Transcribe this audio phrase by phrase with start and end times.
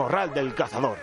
[0.00, 0.96] morral del cazador.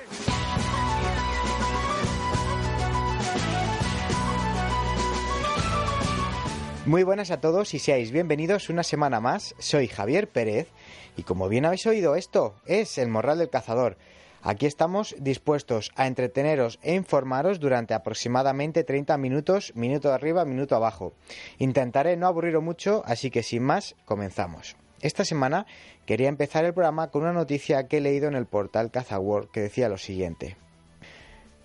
[6.87, 9.53] Muy buenas a todos y seáis bienvenidos una semana más.
[9.59, 10.69] Soy Javier Pérez
[11.15, 13.97] y como bien habéis oído esto es el Morral del Cazador.
[14.41, 21.13] Aquí estamos dispuestos a entreteneros e informaros durante aproximadamente 30 minutos, minuto arriba, minuto abajo.
[21.59, 24.75] Intentaré no aburriros mucho, así que sin más, comenzamos.
[25.01, 25.67] Esta semana
[26.05, 29.61] quería empezar el programa con una noticia que he leído en el portal CazaWorld que
[29.61, 30.57] decía lo siguiente.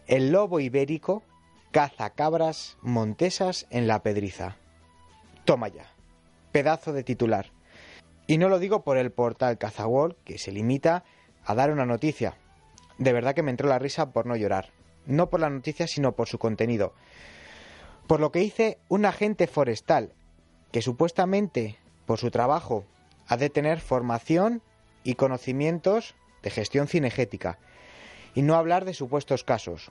[0.06, 1.22] El lobo ibérico
[1.70, 4.56] caza cabras montesas en la pedriza.
[5.46, 5.90] Toma ya.
[6.52, 7.46] Pedazo de titular.
[8.26, 11.04] Y no lo digo por el portal CazaWorld, que se limita
[11.44, 12.36] a dar una noticia.
[12.98, 14.68] De verdad que me entró la risa por no llorar.
[15.06, 16.92] No por la noticia, sino por su contenido.
[18.06, 20.12] Por lo que dice un agente forestal,
[20.70, 22.84] que supuestamente, por su trabajo,
[23.26, 24.62] ha de tener formación
[25.04, 27.58] y conocimientos de gestión cinegética.
[28.34, 29.90] Y no hablar de supuestos casos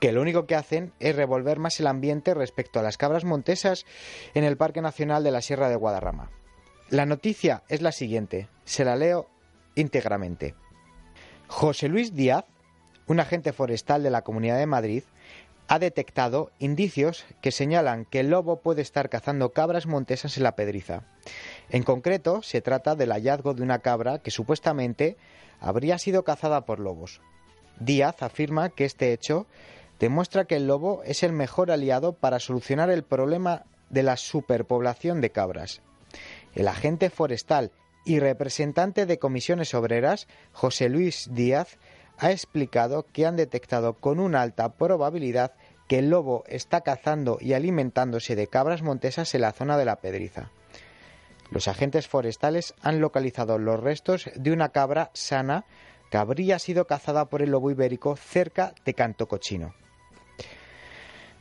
[0.00, 3.86] que lo único que hacen es revolver más el ambiente respecto a las cabras montesas
[4.34, 6.30] en el Parque Nacional de la Sierra de Guadarrama.
[6.90, 9.28] La noticia es la siguiente, se la leo
[9.74, 10.54] íntegramente.
[11.48, 12.44] José Luis Díaz,
[13.06, 15.02] un agente forestal de la Comunidad de Madrid,
[15.68, 20.56] ha detectado indicios que señalan que el lobo puede estar cazando cabras montesas en la
[20.56, 21.02] pedriza.
[21.70, 25.16] En concreto, se trata del hallazgo de una cabra que supuestamente
[25.60, 27.20] habría sido cazada por lobos.
[27.80, 29.46] Díaz afirma que este hecho
[29.98, 35.20] demuestra que el lobo es el mejor aliado para solucionar el problema de la superpoblación
[35.20, 35.82] de cabras.
[36.54, 37.72] El agente forestal
[38.04, 41.76] y representante de comisiones obreras, José Luis Díaz,
[42.18, 45.52] ha explicado que han detectado con una alta probabilidad
[45.88, 49.96] que el lobo está cazando y alimentándose de cabras montesas en la zona de la
[49.96, 50.50] Pedriza.
[51.50, 55.64] Los agentes forestales han localizado los restos de una cabra sana
[56.10, 59.74] que habría sido cazada por el lobo ibérico cerca de Canto Cochino.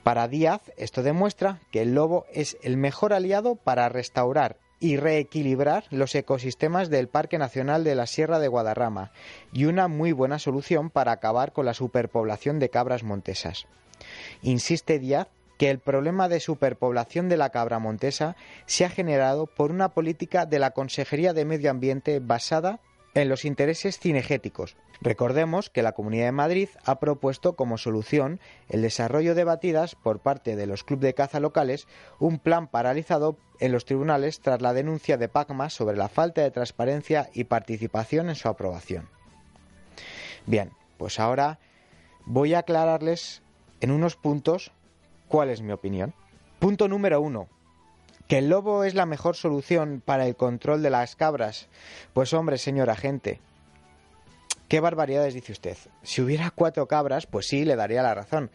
[0.03, 5.85] Para Díaz, esto demuestra que el lobo es el mejor aliado para restaurar y reequilibrar
[5.89, 9.11] los ecosistemas del Parque Nacional de la Sierra de Guadarrama
[9.53, 13.67] y una muy buena solución para acabar con la superpoblación de cabras montesas.
[14.41, 15.27] Insiste Díaz
[15.57, 20.45] que el problema de superpoblación de la cabra montesa se ha generado por una política
[20.45, 22.79] de la Consejería de Medio Ambiente basada
[23.15, 24.75] en los intereses cinegéticos.
[25.01, 28.39] Recordemos que la Comunidad de Madrid ha propuesto como solución
[28.69, 31.87] el desarrollo de batidas por parte de los clubes de caza locales,
[32.19, 36.51] un plan paralizado en los tribunales tras la denuncia de PACMA sobre la falta de
[36.51, 39.09] transparencia y participación en su aprobación.
[40.45, 41.59] Bien, pues ahora
[42.25, 43.41] voy a aclararles
[43.79, 44.71] en unos puntos
[45.29, 46.13] cuál es mi opinión.
[46.59, 47.47] Punto número uno.
[48.27, 51.67] ¿Que el lobo es la mejor solución para el control de las cabras?
[52.13, 53.39] Pues hombre, señor agente,
[54.67, 55.77] ¿qué barbaridades dice usted?
[56.01, 58.49] Si hubiera cuatro cabras, pues sí, le daría la razón.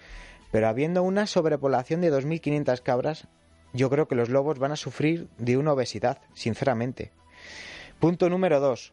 [0.50, 3.28] Pero habiendo una sobrepoblación de 2.500 cabras,
[3.72, 7.12] yo creo que los lobos van a sufrir de una obesidad, sinceramente.
[8.00, 8.92] Punto número dos.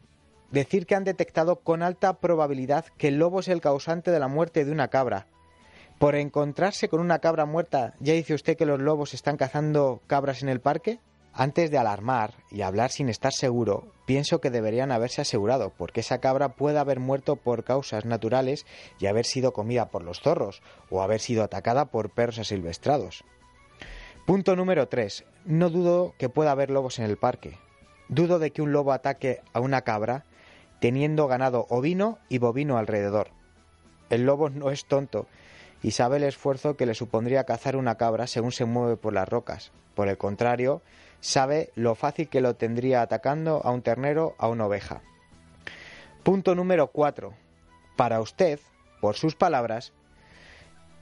[0.52, 4.28] Decir que han detectado con alta probabilidad que el lobo es el causante de la
[4.28, 5.26] muerte de una cabra.
[5.98, 10.44] ¿Por encontrarse con una cabra muerta ya dice usted que los lobos están cazando cabras
[10.44, 11.00] en el parque?
[11.32, 16.18] Antes de alarmar y hablar sin estar seguro, pienso que deberían haberse asegurado, porque esa
[16.18, 18.64] cabra puede haber muerto por causas naturales
[19.00, 23.24] y haber sido comida por los zorros, o haber sido atacada por perros asilvestrados.
[24.24, 25.24] Punto número 3.
[25.46, 27.58] No dudo que pueda haber lobos en el parque.
[28.08, 30.24] Dudo de que un lobo ataque a una cabra
[30.80, 33.30] teniendo ganado ovino y bovino alrededor.
[34.10, 35.26] El lobo no es tonto
[35.82, 39.28] y sabe el esfuerzo que le supondría cazar una cabra según se mueve por las
[39.28, 39.72] rocas.
[39.94, 40.82] Por el contrario,
[41.20, 45.02] sabe lo fácil que lo tendría atacando a un ternero, a una oveja.
[46.22, 47.32] Punto número 4.
[47.96, 48.60] Para usted,
[49.00, 49.92] por sus palabras,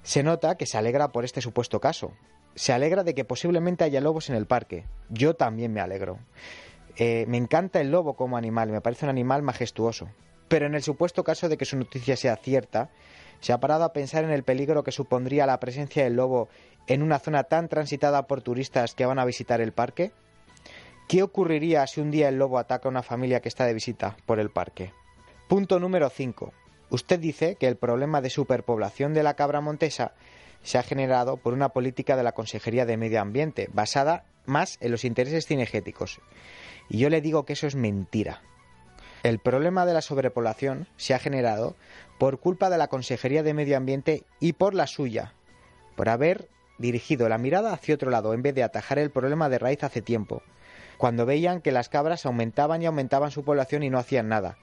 [0.02, 2.12] se nota que se alegra por este supuesto caso.
[2.54, 4.84] Se alegra de que posiblemente haya lobos en el parque.
[5.10, 6.18] Yo también me alegro.
[6.96, 10.08] Eh, me encanta el lobo como animal, me parece un animal majestuoso.
[10.48, 12.90] Pero en el supuesto caso de que su noticia sea cierta,
[13.40, 16.48] ¿Se ha parado a pensar en el peligro que supondría la presencia del lobo
[16.86, 20.12] en una zona tan transitada por turistas que van a visitar el parque?
[21.08, 24.16] ¿Qué ocurriría si un día el lobo ataca a una familia que está de visita
[24.26, 24.92] por el parque?
[25.48, 26.52] Punto número 5.
[26.90, 30.14] Usted dice que el problema de superpoblación de la cabra montesa
[30.62, 34.90] se ha generado por una política de la Consejería de Medio Ambiente basada más en
[34.90, 36.20] los intereses cinegéticos.
[36.88, 38.42] Y yo le digo que eso es mentira.
[39.26, 41.74] El problema de la sobrepoblación se ha generado
[42.16, 45.34] por culpa de la Consejería de Medio Ambiente y por la suya,
[45.96, 49.58] por haber dirigido la mirada hacia otro lado en vez de atajar el problema de
[49.58, 50.42] raíz hace tiempo,
[50.96, 54.58] cuando veían que las cabras aumentaban y aumentaban su población y no hacían nada.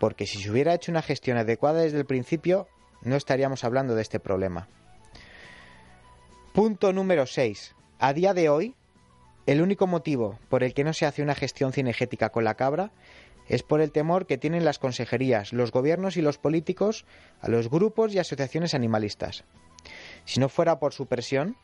[0.00, 2.66] porque si se hubiera hecho una gestión adecuada desde el principio,
[3.02, 4.66] no estaríamos hablando de este problema.
[6.52, 7.76] Punto número 6.
[8.00, 8.74] A día de hoy,
[9.46, 12.90] el único motivo por el que no se hace una gestión cinegética con la cabra
[13.48, 17.04] es por el temor que tienen las consejerías, los gobiernos y los políticos
[17.40, 19.44] a los grupos y asociaciones animalistas.
[20.24, 21.56] Si no fuera por su presión,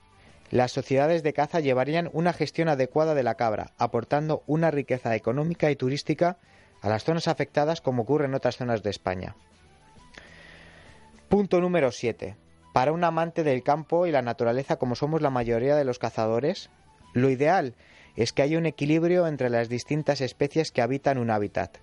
[0.50, 5.70] las sociedades de caza llevarían una gestión adecuada de la cabra, aportando una riqueza económica
[5.70, 6.38] y turística
[6.80, 9.36] a las zonas afectadas como ocurre en otras zonas de España.
[11.28, 12.36] Punto número 7.
[12.72, 16.70] Para un amante del campo y la naturaleza como somos la mayoría de los cazadores,
[17.12, 17.75] lo ideal
[18.19, 21.79] es que haya un equilibrio entre las distintas especies que habitan un hábitat.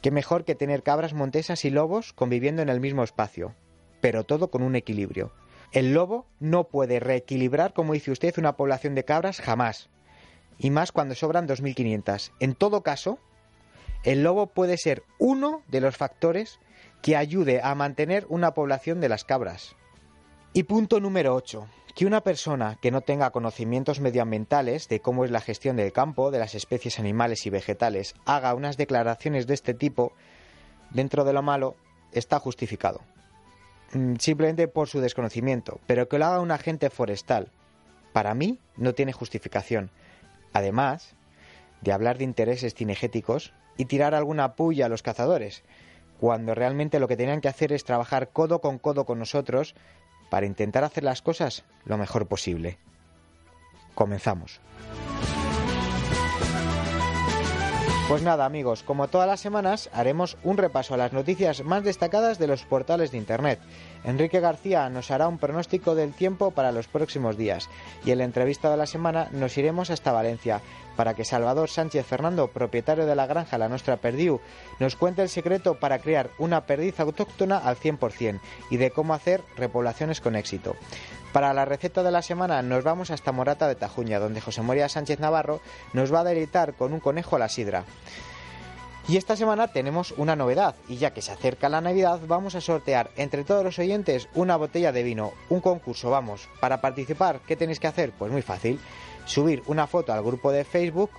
[0.00, 3.56] Qué mejor que tener cabras montesas y lobos conviviendo en el mismo espacio,
[4.00, 5.32] pero todo con un equilibrio.
[5.72, 9.90] El lobo no puede reequilibrar, como dice usted, una población de cabras jamás.
[10.56, 12.30] Y más cuando sobran 2.500.
[12.38, 13.18] En todo caso,
[14.04, 16.60] el lobo puede ser uno de los factores
[17.02, 19.74] que ayude a mantener una población de las cabras.
[20.52, 21.66] Y punto número 8.
[21.94, 26.30] Que una persona que no tenga conocimientos medioambientales de cómo es la gestión del campo,
[26.30, 30.12] de las especies animales y vegetales, haga unas declaraciones de este tipo,
[30.90, 31.76] dentro de lo malo,
[32.12, 33.00] está justificado.
[33.92, 37.50] Mm, simplemente por su desconocimiento, pero que lo haga un agente forestal,
[38.12, 39.90] para mí no tiene justificación.
[40.52, 41.14] Además
[41.80, 45.64] de hablar de intereses cinegéticos y tirar alguna puya a los cazadores,
[46.20, 49.74] cuando realmente lo que tenían que hacer es trabajar codo con codo con nosotros
[50.30, 52.78] para intentar hacer las cosas lo mejor posible.
[53.94, 54.60] Comenzamos.
[58.10, 62.40] Pues nada amigos, como todas las semanas haremos un repaso a las noticias más destacadas
[62.40, 63.60] de los portales de Internet.
[64.02, 67.68] Enrique García nos hará un pronóstico del tiempo para los próximos días
[68.04, 70.60] y en la entrevista de la semana nos iremos hasta Valencia
[71.00, 74.38] para que Salvador Sánchez Fernando, propietario de la granja La Nostra Perdiu,
[74.80, 78.38] nos cuente el secreto para crear una perdiz autóctona al 100%
[78.68, 80.76] y de cómo hacer repoblaciones con éxito.
[81.32, 84.90] Para la receta de la semana nos vamos hasta Morata de Tajuña, donde José María
[84.90, 85.62] Sánchez Navarro
[85.94, 87.84] nos va a deleitar con un conejo a la sidra.
[89.08, 92.60] Y esta semana tenemos una novedad, y ya que se acerca la Navidad, vamos a
[92.60, 96.48] sortear entre todos los oyentes una botella de vino, un concurso, vamos.
[96.60, 98.12] Para participar, ¿qué tenéis que hacer?
[98.12, 98.78] Pues muy fácil,
[99.30, 101.12] subir una foto al grupo de Facebook,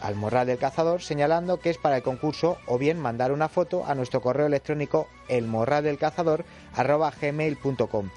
[0.00, 3.84] al Morral del Cazador, señalando que es para el concurso, o bien mandar una foto
[3.84, 8.10] a nuestro correo electrónico elmorraldelcazador.gmail.com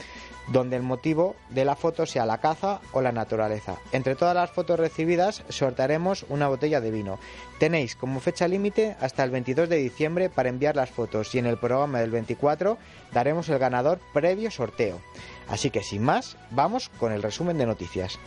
[0.48, 3.78] donde el motivo de la foto sea la caza o la naturaleza.
[3.92, 7.20] Entre todas las fotos recibidas sortearemos una botella de vino.
[7.60, 11.46] Tenéis como fecha límite hasta el 22 de diciembre para enviar las fotos y en
[11.46, 12.78] el programa del 24
[13.14, 15.00] daremos el ganador previo sorteo.
[15.48, 18.20] Así que sin más, vamos con el resumen de noticias.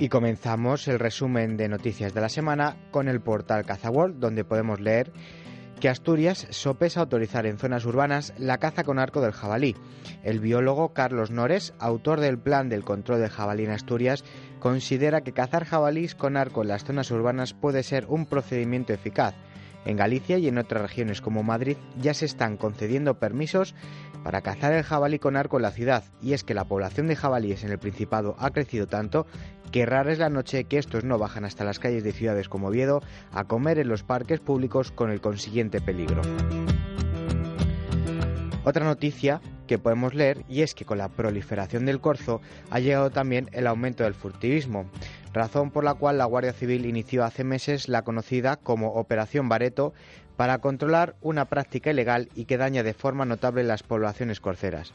[0.00, 4.78] Y comenzamos el resumen de noticias de la semana con el portal CazaWorld, donde podemos
[4.78, 5.12] leer
[5.80, 9.74] que Asturias sopesa autorizar en zonas urbanas la caza con arco del jabalí.
[10.22, 14.24] El biólogo Carlos Nores, autor del plan del control del jabalí en Asturias,
[14.60, 19.34] considera que cazar jabalís con arco en las zonas urbanas puede ser un procedimiento eficaz.
[19.88, 23.74] En Galicia y en otras regiones como Madrid ya se están concediendo permisos
[24.22, 27.16] para cazar el jabalí con arco en la ciudad, y es que la población de
[27.16, 29.26] jabalíes en el Principado ha crecido tanto
[29.72, 32.68] que rara es la noche que estos no bajan hasta las calles de ciudades como
[32.68, 33.00] Oviedo
[33.32, 36.20] a comer en los parques públicos con el consiguiente peligro.
[38.64, 43.08] Otra noticia que podemos leer y es que con la proliferación del corzo ha llegado
[43.08, 44.90] también el aumento del furtivismo,
[45.32, 49.92] razón por la cual la Guardia Civil inició hace meses la conocida como Operación Bareto
[50.36, 54.92] para controlar una práctica ilegal y que daña de forma notable las poblaciones corceras.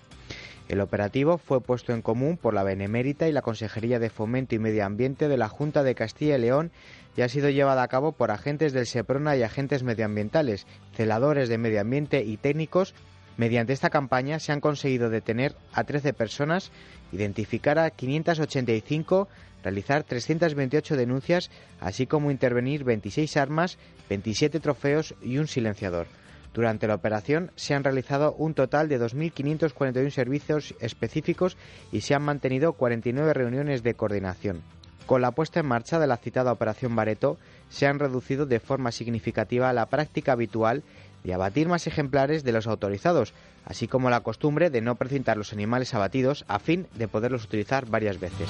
[0.70, 4.60] El operativo fue puesto en común por la Benemérita y la Consejería de Fomento y
[4.60, 6.72] Medio Ambiente de la Junta de Castilla y León
[7.18, 11.58] y ha sido llevada a cabo por agentes del SEPRONA y agentes medioambientales, celadores de
[11.58, 12.96] medio ambiente y técnicos.
[13.38, 16.72] Mediante esta campaña se han conseguido detener a 13 personas,
[17.12, 19.28] identificar a 585,
[19.64, 21.50] realizar 328 denuncias,
[21.80, 23.78] así como intervenir 26 armas,
[24.10, 26.08] 27 trofeos y un silenciador.
[26.54, 31.58] Durante la operación se han realizado un total de 2.541 servicios específicos
[31.92, 34.62] y se han mantenido 49 reuniones de coordinación.
[35.08, 37.38] Con la puesta en marcha de la citada Operación Bareto,
[37.70, 40.84] se han reducido de forma significativa la práctica habitual
[41.24, 43.34] de abatir más ejemplares de los autorizados,
[43.66, 47.86] así como la costumbre de no precintar los animales abatidos a fin de poderlos utilizar
[47.90, 48.50] varias veces.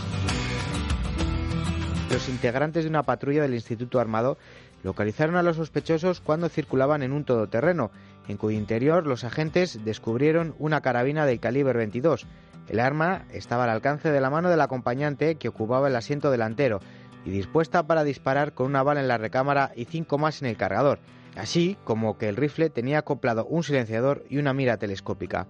[2.10, 4.38] Los integrantes de una patrulla del Instituto Armado
[4.84, 7.92] localizaron a los sospechosos cuando circulaban en un todoterreno,
[8.28, 12.28] en cuyo interior los agentes descubrieron una carabina del calibre 22.
[12.70, 16.80] El arma estaba al alcance de la mano del acompañante que ocupaba el asiento delantero
[17.26, 20.58] y dispuesta para disparar con una bala en la recámara y cinco más en el
[20.58, 21.00] cargador,
[21.36, 25.48] así como que el rifle tenía acoplado un silenciador y una mira telescópica.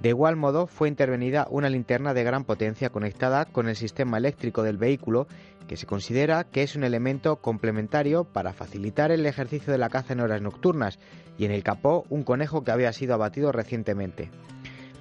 [0.00, 4.62] De igual modo, fue intervenida una linterna de gran potencia conectada con el sistema eléctrico
[4.62, 5.26] del vehículo,
[5.66, 10.12] que se considera que es un elemento complementario para facilitar el ejercicio de la caza
[10.12, 10.98] en horas nocturnas,
[11.38, 14.30] y en el capó un conejo que había sido abatido recientemente.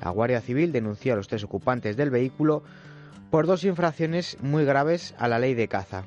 [0.01, 2.63] La Guardia Civil denunció a los tres ocupantes del vehículo
[3.31, 6.05] por dos infracciones muy graves a la ley de caza.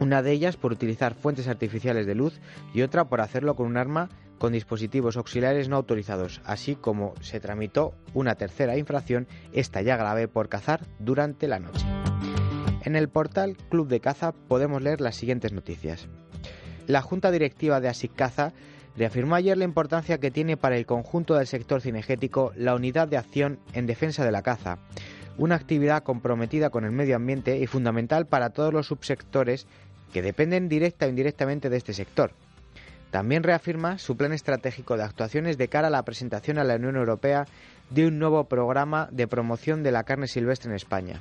[0.00, 2.40] Una de ellas por utilizar fuentes artificiales de luz
[2.72, 7.40] y otra por hacerlo con un arma con dispositivos auxiliares no autorizados, así como se
[7.40, 11.86] tramitó una tercera infracción, esta ya grave, por cazar durante la noche.
[12.82, 16.08] En el portal Club de Caza podemos leer las siguientes noticias.
[16.86, 18.52] La Junta Directiva de ASIC Caza
[18.96, 23.16] reafirmó ayer la importancia que tiene para el conjunto del sector cinegético la unidad de
[23.16, 24.78] acción en defensa de la caza,
[25.38, 29.66] una actividad comprometida con el medio ambiente y fundamental para todos los subsectores
[30.12, 32.32] que dependen directa o indirectamente de este sector.
[33.10, 36.96] También reafirma su plan estratégico de actuaciones de cara a la presentación a la Unión
[36.96, 37.46] Europea
[37.90, 41.20] de un nuevo programa de promoción de la carne silvestre en España.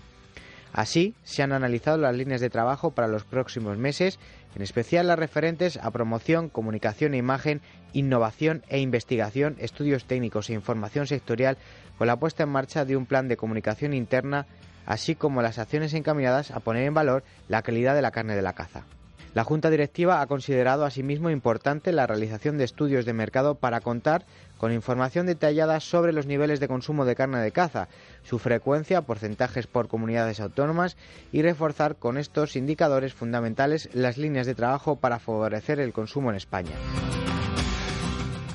[0.73, 4.17] Así, se han analizado las líneas de trabajo para los próximos meses,
[4.55, 7.61] en especial las referentes a promoción, comunicación e imagen,
[7.93, 11.57] innovación e investigación, estudios técnicos e información sectorial,
[11.97, 14.45] con la puesta en marcha de un plan de comunicación interna,
[14.85, 18.41] así como las acciones encaminadas a poner en valor la calidad de la carne de
[18.41, 18.85] la caza.
[19.33, 24.25] La Junta Directiva ha considerado asimismo importante la realización de estudios de mercado para contar
[24.63, 27.89] con información detallada sobre los niveles de consumo de carne de caza,
[28.23, 30.95] su frecuencia, porcentajes por comunidades autónomas
[31.33, 36.37] y reforzar con estos indicadores fundamentales las líneas de trabajo para favorecer el consumo en
[36.37, 36.71] España.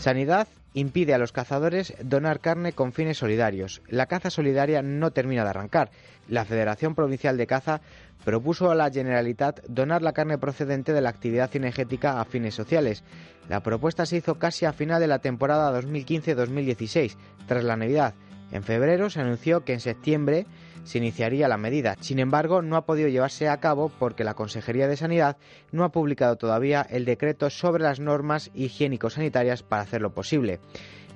[0.08, 3.82] Sanidad impide a los cazadores donar carne con fines solidarios.
[3.88, 5.90] La caza solidaria no termina de arrancar.
[6.30, 7.82] La Federación Provincial de Caza
[8.24, 13.04] propuso a la Generalitat donar la carne procedente de la actividad cinegética a fines sociales.
[13.50, 17.14] La propuesta se hizo casi a final de la temporada 2015-2016,
[17.46, 18.14] tras la Navidad.
[18.50, 20.46] En febrero se anunció que en septiembre
[20.88, 21.96] se iniciaría la medida.
[22.00, 25.36] Sin embargo, no ha podido llevarse a cabo porque la Consejería de Sanidad
[25.70, 30.60] no ha publicado todavía el decreto sobre las normas higiénico-sanitarias para hacerlo posible.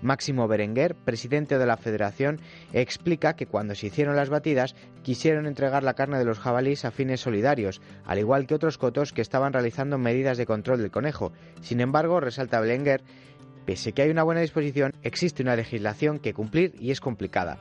[0.02, 2.38] Máximo Berenguer, presidente de la Federación,
[2.74, 6.90] explica que cuando se hicieron las batidas quisieron entregar la carne de los jabalíes a
[6.90, 11.32] fines solidarios, al igual que otros cotos que estaban realizando medidas de control del conejo.
[11.62, 13.02] Sin embargo, resalta Berenguer,
[13.64, 17.58] pese que hay una buena disposición, existe una legislación que cumplir y es complicada.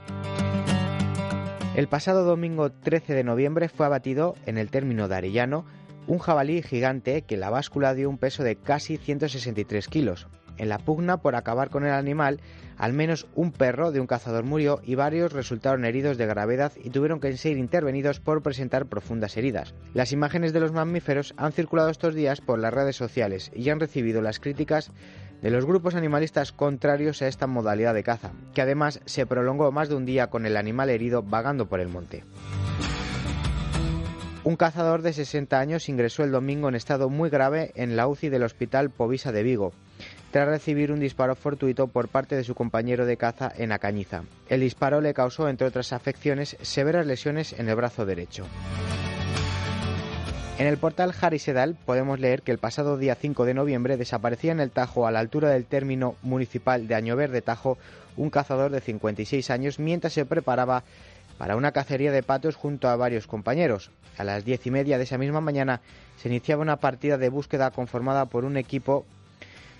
[1.73, 5.65] El pasado domingo 13 de noviembre fue abatido en el término de Arellano
[6.05, 10.27] un jabalí gigante que la báscula dio un peso de casi 163 kilos.
[10.57, 12.41] En la pugna por acabar con el animal,
[12.81, 16.89] al menos un perro de un cazador murió y varios resultaron heridos de gravedad y
[16.89, 19.75] tuvieron que ser intervenidos por presentar profundas heridas.
[19.93, 23.79] Las imágenes de los mamíferos han circulado estos días por las redes sociales y han
[23.79, 24.91] recibido las críticas
[25.43, 29.87] de los grupos animalistas contrarios a esta modalidad de caza, que además se prolongó más
[29.87, 32.23] de un día con el animal herido vagando por el monte.
[34.43, 38.29] Un cazador de 60 años ingresó el domingo en estado muy grave en la UCI
[38.29, 39.71] del Hospital Povisa de Vigo,
[40.31, 44.23] tras recibir un disparo fortuito por parte de su compañero de caza en Acañiza.
[44.49, 48.45] El disparo le causó, entre otras afecciones, severas lesiones en el brazo derecho.
[50.57, 54.59] En el portal Sedal podemos leer que el pasado día 5 de noviembre desaparecía en
[54.59, 57.77] el Tajo, a la altura del término municipal de Añoverde Tajo,
[58.15, 60.83] un cazador de 56 años mientras se preparaba
[61.39, 63.89] para una cacería de patos junto a varios compañeros.
[64.17, 65.81] A las diez y media de esa misma mañana
[66.17, 69.05] se iniciaba una partida de búsqueda conformada por un equipo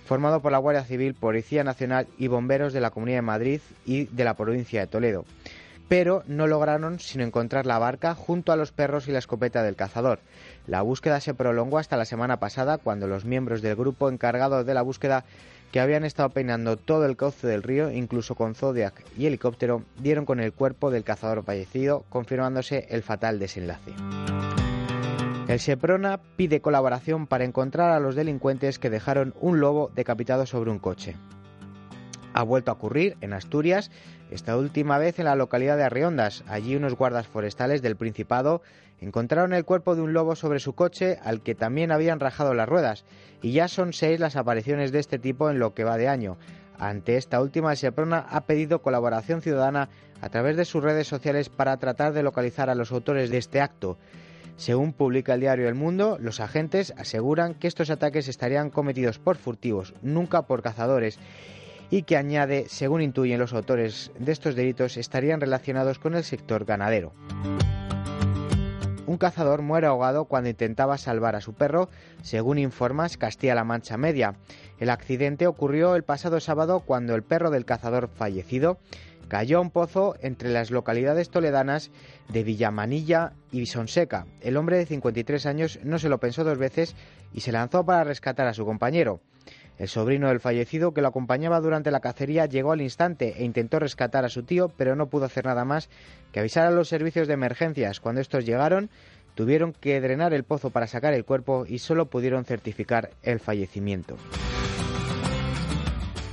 [0.04, 4.04] formado por la Guardia Civil, Policía Nacional y bomberos de la Comunidad de Madrid y
[4.04, 5.24] de la provincia de Toledo.
[5.88, 9.76] Pero no lograron sino encontrar la barca junto a los perros y la escopeta del
[9.76, 10.20] cazador.
[10.66, 14.74] La búsqueda se prolongó hasta la semana pasada cuando los miembros del grupo encargado de
[14.74, 15.24] la búsqueda
[15.72, 20.26] que habían estado peinando todo el cauce del río, incluso con Zodiac y helicóptero, dieron
[20.26, 23.92] con el cuerpo del cazador fallecido, confirmándose el fatal desenlace.
[25.52, 30.70] El Seprona pide colaboración para encontrar a los delincuentes que dejaron un lobo decapitado sobre
[30.70, 31.14] un coche.
[32.32, 33.90] Ha vuelto a ocurrir en Asturias,
[34.30, 36.42] esta última vez en la localidad de Arriondas.
[36.48, 38.62] Allí unos guardas forestales del Principado
[38.98, 42.66] encontraron el cuerpo de un lobo sobre su coche al que también habían rajado las
[42.66, 43.04] ruedas,
[43.42, 46.38] y ya son seis las apariciones de este tipo en lo que va de año.
[46.78, 49.90] Ante esta última, Seprona ha pedido colaboración ciudadana
[50.22, 53.60] a través de sus redes sociales para tratar de localizar a los autores de este
[53.60, 53.98] acto.
[54.56, 59.36] Según publica el diario El Mundo, los agentes aseguran que estos ataques estarían cometidos por
[59.36, 61.18] furtivos, nunca por cazadores,
[61.90, 66.64] y que añade, según intuyen los autores de estos delitos, estarían relacionados con el sector
[66.64, 67.12] ganadero.
[69.04, 71.90] Un cazador muere ahogado cuando intentaba salvar a su perro,
[72.22, 74.36] según informas Castilla-La Mancha Media.
[74.78, 78.78] El accidente ocurrió el pasado sábado cuando el perro del cazador fallecido
[79.28, 81.90] cayó a un pozo entre las localidades toledanas
[82.28, 84.26] de Villamanilla y Sonseca.
[84.40, 86.94] El hombre de 53 años no se lo pensó dos veces
[87.32, 89.20] y se lanzó para rescatar a su compañero.
[89.78, 93.78] El sobrino del fallecido, que lo acompañaba durante la cacería, llegó al instante e intentó
[93.78, 95.88] rescatar a su tío, pero no pudo hacer nada más
[96.30, 98.00] que avisar a los servicios de emergencias.
[98.00, 98.90] Cuando estos llegaron,
[99.34, 104.16] tuvieron que drenar el pozo para sacar el cuerpo y solo pudieron certificar el fallecimiento.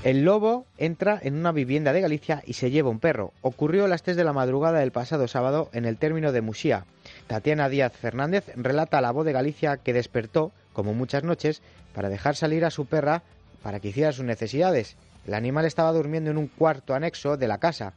[0.09, 3.31] El lobo entra en una vivienda de Galicia y se lleva un perro.
[3.41, 6.85] Ocurrió a las 3 de la madrugada del pasado sábado en el término de Musía.
[7.27, 11.61] Tatiana Díaz Fernández relata a la voz de Galicia que despertó, como muchas noches,
[11.93, 13.21] para dejar salir a su perra
[13.61, 14.95] para que hiciera sus necesidades.
[15.27, 17.93] El animal estaba durmiendo en un cuarto anexo de la casa,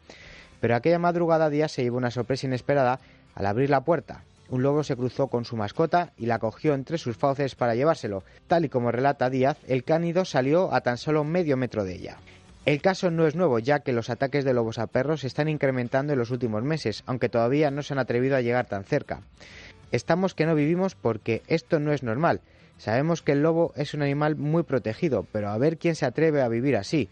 [0.61, 3.00] pero aquella madrugada Díaz se llevó una sorpresa inesperada
[3.35, 6.99] al abrir la puerta un lobo se cruzó con su mascota y la cogió entre
[6.99, 8.25] sus fauces para llevárselo.
[8.47, 12.19] Tal y como relata Díaz, el cánido salió a tan solo medio metro de ella.
[12.65, 15.49] El caso no es nuevo, ya que los ataques de lobos a perros se están
[15.49, 19.23] incrementando en los últimos meses, aunque todavía no se han atrevido a llegar tan cerca.
[19.91, 22.41] Estamos que no vivimos porque esto no es normal.
[22.79, 26.41] Sabemos que el lobo es un animal muy protegido, pero a ver quién se atreve
[26.41, 27.09] a vivir así.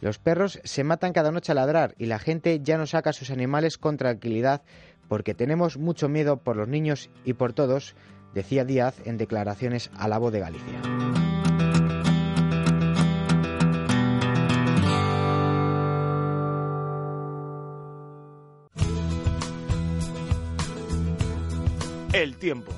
[0.00, 3.14] Los perros se matan cada noche a ladrar y la gente ya no saca a
[3.14, 4.62] sus animales con tranquilidad
[5.08, 7.94] porque tenemos mucho miedo por los niños y por todos,
[8.34, 10.80] decía Díaz en declaraciones a la voz de Galicia.
[22.12, 22.72] El tiempo.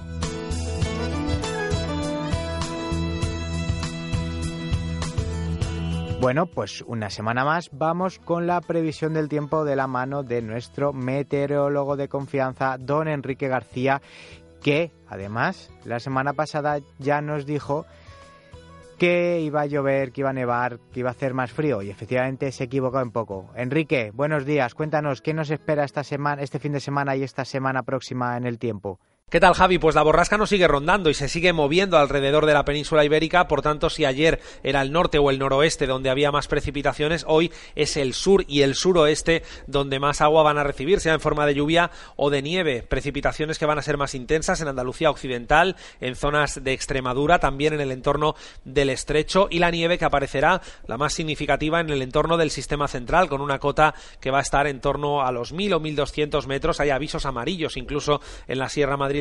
[6.21, 10.43] Bueno, pues una semana más vamos con la previsión del tiempo de la mano de
[10.43, 14.03] nuestro meteorólogo de confianza, don Enrique García,
[14.61, 17.87] que además la semana pasada ya nos dijo
[18.99, 21.91] que iba a llover, que iba a nevar, que iba a hacer más frío y
[21.91, 23.49] efectivamente se equivocó un poco.
[23.55, 27.45] Enrique, buenos días, cuéntanos qué nos espera esta semana, este fin de semana y esta
[27.45, 28.99] semana próxima en el tiempo.
[29.31, 29.79] ¿Qué tal, Javi?
[29.79, 33.47] Pues la borrasca no sigue rondando y se sigue moviendo alrededor de la península ibérica.
[33.47, 37.53] Por tanto, si ayer era el norte o el noroeste donde había más precipitaciones, hoy
[37.75, 41.45] es el sur y el suroeste donde más agua van a recibir, sea en forma
[41.45, 42.83] de lluvia o de nieve.
[42.83, 47.75] Precipitaciones que van a ser más intensas en Andalucía Occidental, en zonas de Extremadura, también
[47.75, 52.01] en el entorno del estrecho y la nieve que aparecerá, la más significativa, en el
[52.01, 55.55] entorno del sistema central, con una cota que va a estar en torno a los
[55.55, 56.81] 1.000 o 1.200 metros.
[56.81, 59.18] Hay avisos amarillos incluso en la Sierra Madrid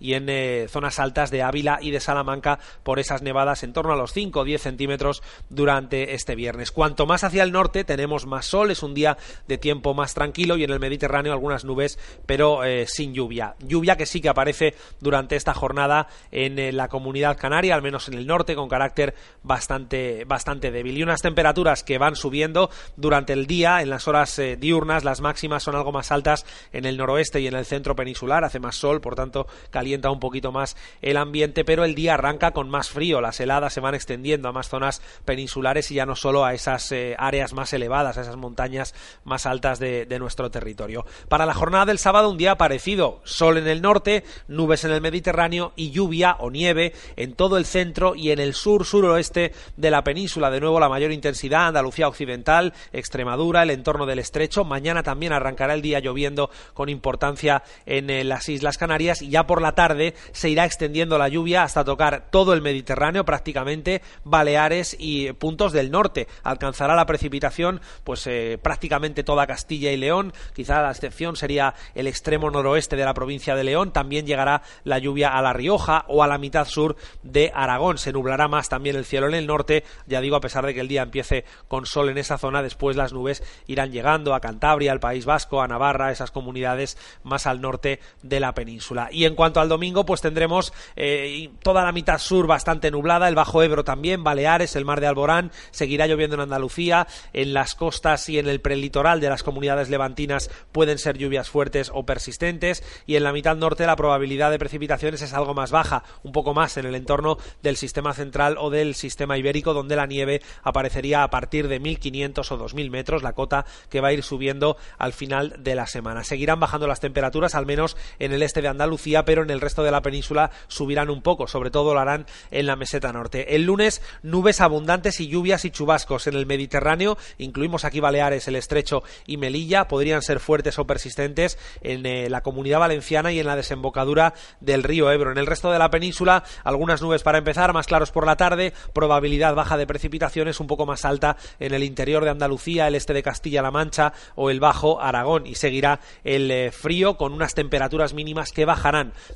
[0.00, 3.92] y en eh, zonas altas de Ávila y de Salamanca por esas nevadas en torno
[3.92, 6.70] a los 5 o 10 centímetros durante este viernes.
[6.70, 9.18] Cuanto más hacia el norte tenemos más sol, es un día
[9.48, 13.56] de tiempo más tranquilo y en el Mediterráneo algunas nubes, pero eh, sin lluvia.
[13.60, 18.08] Lluvia que sí que aparece durante esta jornada en eh, la comunidad canaria, al menos
[18.08, 20.96] en el norte, con carácter bastante, bastante débil.
[20.96, 25.62] Y unas temperaturas que van subiendo durante el día, en las horas diurnas, las máximas
[25.62, 29.00] son algo más altas en el noroeste y en el centro peninsular, hace más sol,
[29.00, 32.90] por tanto tanto calienta un poquito más el ambiente, pero el día arranca con más
[32.90, 36.52] frío, las heladas se van extendiendo a más zonas peninsulares y ya no solo a
[36.52, 41.04] esas eh, áreas más elevadas, a esas montañas más altas de, nuestro territorio.
[41.28, 45.00] Para la jornada del sábado un día parecido, sol en el norte, nubes en el
[45.00, 49.90] Mediterráneo y lluvia o nieve en todo el centro y en el sur suroeste de
[49.90, 50.50] la península.
[50.50, 54.64] De nuevo la mayor intensidad, Andalucía occidental, Extremadura, el entorno del estrecho.
[54.64, 59.46] Mañana también arrancará el día lloviendo con importancia en eh, las Islas Canarias y ya
[59.46, 64.96] por la tarde se irá extendiendo la lluvia hasta tocar todo el Mediterráneo prácticamente, Baleares
[64.98, 66.28] y puntos del norte.
[66.42, 72.06] Alcanzará la precipitación pues eh, prácticamente toda Castilla y León, quizá la excepción sería el
[72.06, 76.22] extremo noroeste de la provincia de León, también llegará la lluvia a La Rioja o
[76.22, 77.98] a la mitad sur de Aragón.
[77.98, 80.80] Se nublará más también el cielo en el norte, ya digo, a pesar de que
[80.80, 84.92] el día empiece con sol en esa zona, después las nubes irán llegando a Cantabria,
[84.92, 89.03] al País Vasco, a Navarra, esas comunidades más al norte de la península.
[89.10, 93.34] Y en cuanto al domingo, pues tendremos eh, toda la mitad sur bastante nublada, el
[93.34, 98.28] Bajo Ebro también, Baleares, el mar de Alborán, seguirá lloviendo en Andalucía, en las costas
[98.28, 103.16] y en el prelitoral de las comunidades levantinas pueden ser lluvias fuertes o persistentes, y
[103.16, 106.76] en la mitad norte la probabilidad de precipitaciones es algo más baja, un poco más
[106.76, 111.30] en el entorno del sistema central o del sistema ibérico, donde la nieve aparecería a
[111.30, 115.56] partir de 1500 o 2000 metros, la cota que va a ir subiendo al final
[115.58, 116.24] de la semana.
[116.24, 118.93] Seguirán bajando las temperaturas, al menos en el este de Andalucía
[119.24, 122.66] Pero en el resto de la península subirán un poco, sobre todo lo harán en
[122.66, 123.54] la meseta norte.
[123.54, 128.56] El lunes, nubes abundantes y lluvias y chubascos en el Mediterráneo, incluimos aquí Baleares, el
[128.56, 133.46] Estrecho y Melilla, podrían ser fuertes o persistentes en eh, la comunidad valenciana y en
[133.46, 135.32] la desembocadura del río Ebro.
[135.32, 138.72] En el resto de la península, algunas nubes para empezar, más claros por la tarde,
[138.92, 143.12] probabilidad baja de precipitaciones un poco más alta en el interior de Andalucía, el este
[143.12, 148.14] de Castilla-La Mancha o el bajo Aragón y seguirá el eh, frío con unas temperaturas
[148.14, 148.64] mínimas que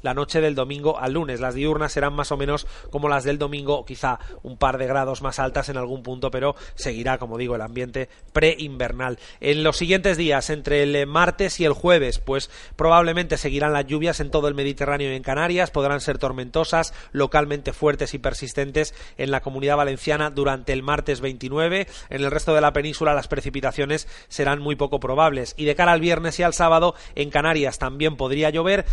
[0.03, 1.41] la noche del domingo al lunes.
[1.41, 5.23] Las diurnas serán más o menos como las del domingo, quizá un par de grados
[5.23, 9.19] más altas en algún punto, pero seguirá, como digo, el ambiente preinvernal.
[9.41, 14.21] En los siguientes días, entre el martes y el jueves, pues probablemente seguirán las lluvias
[14.21, 19.31] en todo el Mediterráneo y en Canarias, podrán ser tormentosas, localmente fuertes y persistentes en
[19.31, 21.87] la comunidad valenciana durante el martes 29.
[22.11, 25.93] En el resto de la península las precipitaciones serán muy poco probables y de cara
[25.93, 28.85] al viernes y al sábado en Canarias también podría llover,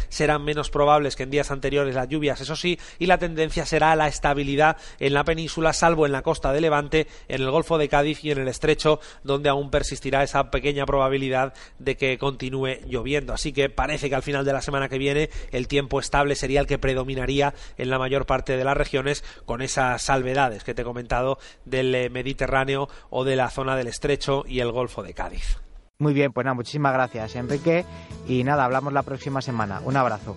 [0.43, 3.95] menos probables que en días anteriores las lluvias, eso sí, y la tendencia será a
[3.95, 7.89] la estabilidad en la península, salvo en la costa de Levante, en el Golfo de
[7.89, 13.33] Cádiz y en el Estrecho, donde aún persistirá esa pequeña probabilidad de que continúe lloviendo.
[13.33, 16.61] Así que parece que al final de la semana que viene el tiempo estable sería
[16.61, 20.81] el que predominaría en la mayor parte de las regiones, con esas salvedades que te
[20.81, 25.13] he comentado del eh, Mediterráneo o de la zona del Estrecho y el Golfo de
[25.13, 25.64] Cádiz.
[25.97, 27.85] Muy bien, pues nada, muchísimas gracias, Enrique.
[28.27, 29.81] Y nada, hablamos la próxima semana.
[29.85, 30.35] Un abrazo.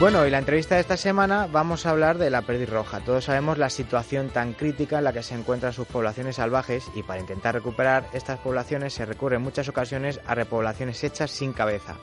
[0.00, 3.00] Bueno, y la entrevista de esta semana vamos a hablar de la perdiz roja.
[3.00, 7.02] Todos sabemos la situación tan crítica en la que se encuentran sus poblaciones salvajes y
[7.02, 11.96] para intentar recuperar estas poblaciones se recurre en muchas ocasiones a repoblaciones hechas sin cabeza,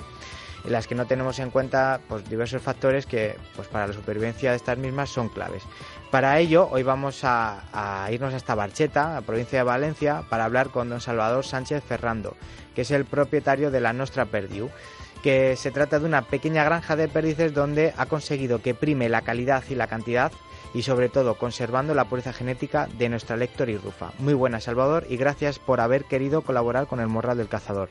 [0.64, 4.52] en las que no tenemos en cuenta pues, diversos factores que pues, para la supervivencia
[4.52, 5.64] de estas mismas son claves.
[6.12, 10.70] Para ello, hoy vamos a, a irnos hasta Barcheta, la provincia de Valencia, para hablar
[10.70, 12.38] con don Salvador Sánchez Ferrando,
[12.76, 14.70] que es el propietario de la Nostra Perdiu
[15.18, 19.22] que se trata de una pequeña granja de perdices donde ha conseguido que prime la
[19.22, 20.32] calidad y la cantidad
[20.74, 24.12] y sobre todo conservando la pureza genética de nuestra Lector y Rufa.
[24.20, 27.90] Muy buena Salvador y gracias por haber querido colaborar con el Morral del Cazador.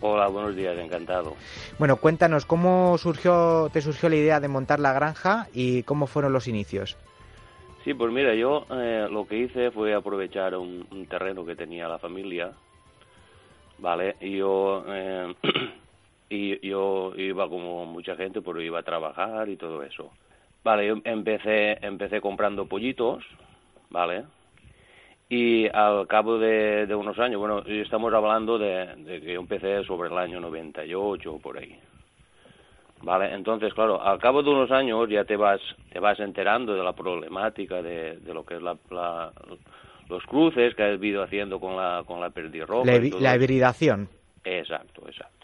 [0.00, 1.34] Hola, buenos días, encantado.
[1.78, 6.32] Bueno, cuéntanos cómo surgió, te surgió la idea de montar la granja y cómo fueron
[6.32, 6.96] los inicios.
[7.84, 11.86] Sí, pues mira, yo eh, lo que hice fue aprovechar un, un, terreno que tenía
[11.86, 12.52] la familia,
[13.78, 14.16] ¿vale?
[14.20, 15.34] Y yo eh,
[16.28, 20.10] y yo iba como mucha gente, pero iba a trabajar y todo eso.
[20.62, 23.22] Vale, yo empecé, empecé comprando pollitos,
[23.90, 24.24] ¿vale?
[25.28, 30.18] Y al cabo de, unos años, bueno, estamos hablando de, que yo empecé sobre el
[30.18, 31.78] año 98 por ahí.
[33.02, 35.60] Vale, entonces, claro, al cabo de unos años ya te vas,
[35.92, 38.76] te vas enterando de la problemática de, de lo que es la,
[40.08, 42.90] los cruces que has ido haciendo con la, con la perdirroja.
[42.90, 44.08] La, la hibridación.
[44.44, 45.43] Exacto, exacto.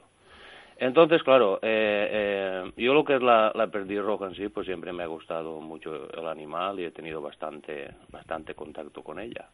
[0.80, 4.94] Entonces, claro, eh, eh, yo lo que es la, la roja en sí, pues siempre
[4.94, 9.50] me ha gustado mucho el animal y he tenido bastante, bastante contacto con ella.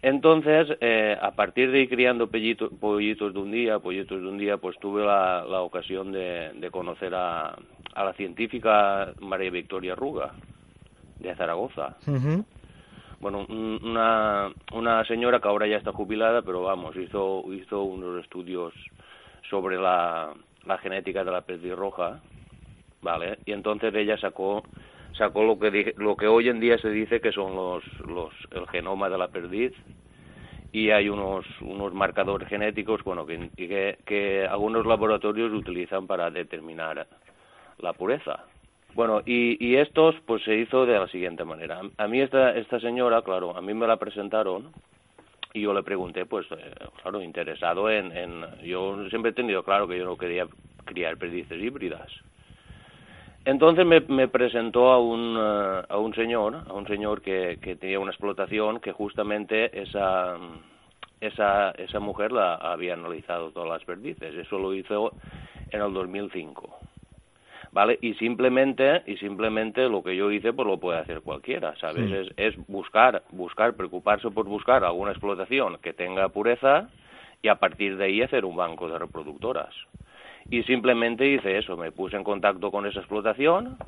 [0.00, 4.56] Entonces, eh, a partir de ir criando pollitos de un día, pollitos de un día,
[4.56, 7.54] pues tuve la, la ocasión de, de conocer a,
[7.94, 10.32] a, la científica María Victoria Ruga,
[11.18, 11.98] de Zaragoza.
[13.20, 18.72] Bueno, una, una señora que ahora ya está jubilada, pero vamos, hizo, hizo unos estudios
[19.48, 20.32] sobre la,
[20.66, 21.44] la genética de la
[21.76, 22.20] roja,
[23.02, 23.38] ¿vale?
[23.46, 24.62] Y entonces ella sacó
[25.16, 28.66] sacó lo que lo que hoy en día se dice que son los, los el
[28.68, 29.72] genoma de la perdiz
[30.72, 37.06] y hay unos unos marcadores genéticos bueno que, que, que algunos laboratorios utilizan para determinar
[37.78, 38.44] la pureza
[38.94, 42.78] bueno y, y estos pues se hizo de la siguiente manera a mí esta esta
[42.78, 44.72] señora claro a mí me la presentaron
[45.58, 49.86] y yo le pregunté, pues, eh, claro, interesado en, en, Yo siempre he tenido claro
[49.88, 50.46] que yo no quería
[50.84, 52.08] criar perdices híbridas.
[53.44, 57.76] Entonces me, me presentó a un, eh, a un señor, a un señor que, que
[57.76, 60.36] tenía una explotación que justamente esa,
[61.20, 64.34] esa, esa mujer la había analizado todas las perdices.
[64.34, 65.12] Eso lo hizo
[65.70, 66.77] en el 2005.
[67.72, 67.98] ¿Vale?
[68.02, 72.10] Y simplemente, y simplemente lo que yo hice, pues lo puede hacer cualquiera, ¿sabes?
[72.10, 76.90] Es, es, buscar, buscar, preocuparse por buscar alguna explotación que tenga pureza
[77.42, 79.74] y a partir de ahí hacer un banco de reproductoras.
[80.50, 83.78] Y simplemente hice eso, me puse en contacto con esa explotación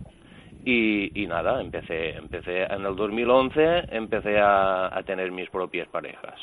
[0.64, 6.40] y, y nada, empecé, empecé en el 2011, empecé a, a tener mis propias parejas.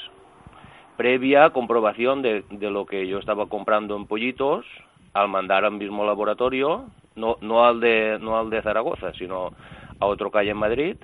[0.97, 4.65] previa comprobación de, de lo que yo estaba comprando en pollitos
[5.13, 9.51] al mandar al mismo laboratorio, no, no, al, de, no al de Zaragoza, sino
[9.99, 10.95] a otro calle en Madrid,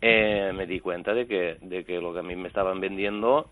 [0.00, 3.48] eh, me di cuenta de que, de que lo que a mí me estaban vendiendo,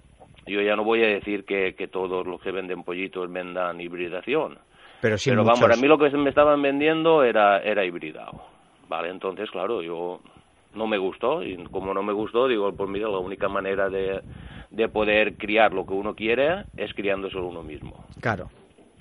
[0.46, 4.58] yo ya no voy a decir que, que todos los que venden pollitos vendan hibridación.
[5.00, 5.78] Pero, vamos, muchos.
[5.78, 8.42] a mí lo que me estaban vendiendo era, era hibridado.
[8.88, 10.20] Vale, entonces, claro, yo
[10.74, 14.20] no me gustó y como no me gustó, digo, pues mira, la única manera de,
[14.70, 18.48] de poder criar lo que uno quiere es criándoselo uno mismo, Claro.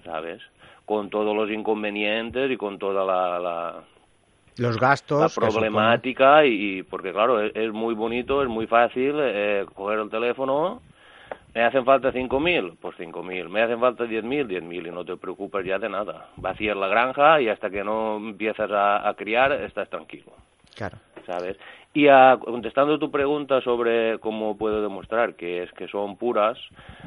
[0.03, 0.41] ¿sabes?
[0.89, 3.83] Con todos los inconvenientes y con toda la, la,
[4.57, 5.21] Los gastos.
[5.21, 9.99] la problemática y, y porque claro es, es muy bonito es muy fácil eh, coger
[9.99, 10.81] el teléfono
[11.53, 15.63] me hacen falta 5.000 pues 5.000 me hacen falta 10.000 10.000 y no te preocupes
[15.63, 19.91] ya de nada vacías la granja y hasta que no empiezas a, a criar estás
[19.91, 20.31] tranquilo
[20.75, 20.97] Claro.
[21.27, 21.55] ¿sabes?
[21.93, 26.57] Y a- contestando tu pregunta sobre cómo puedo demostrar que es que son puras,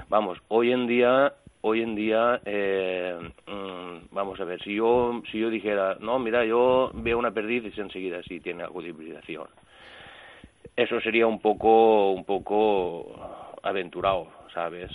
[0.09, 5.39] vamos, hoy en día, hoy en día, eh, mm, vamos a ver, si yo, si
[5.39, 9.49] yo dijera, no, mira, yo veo una perdiz y enseguida si tiene algo de hibridación,
[10.77, 14.91] eso sería un poco, un poco aventurado, ¿sabes?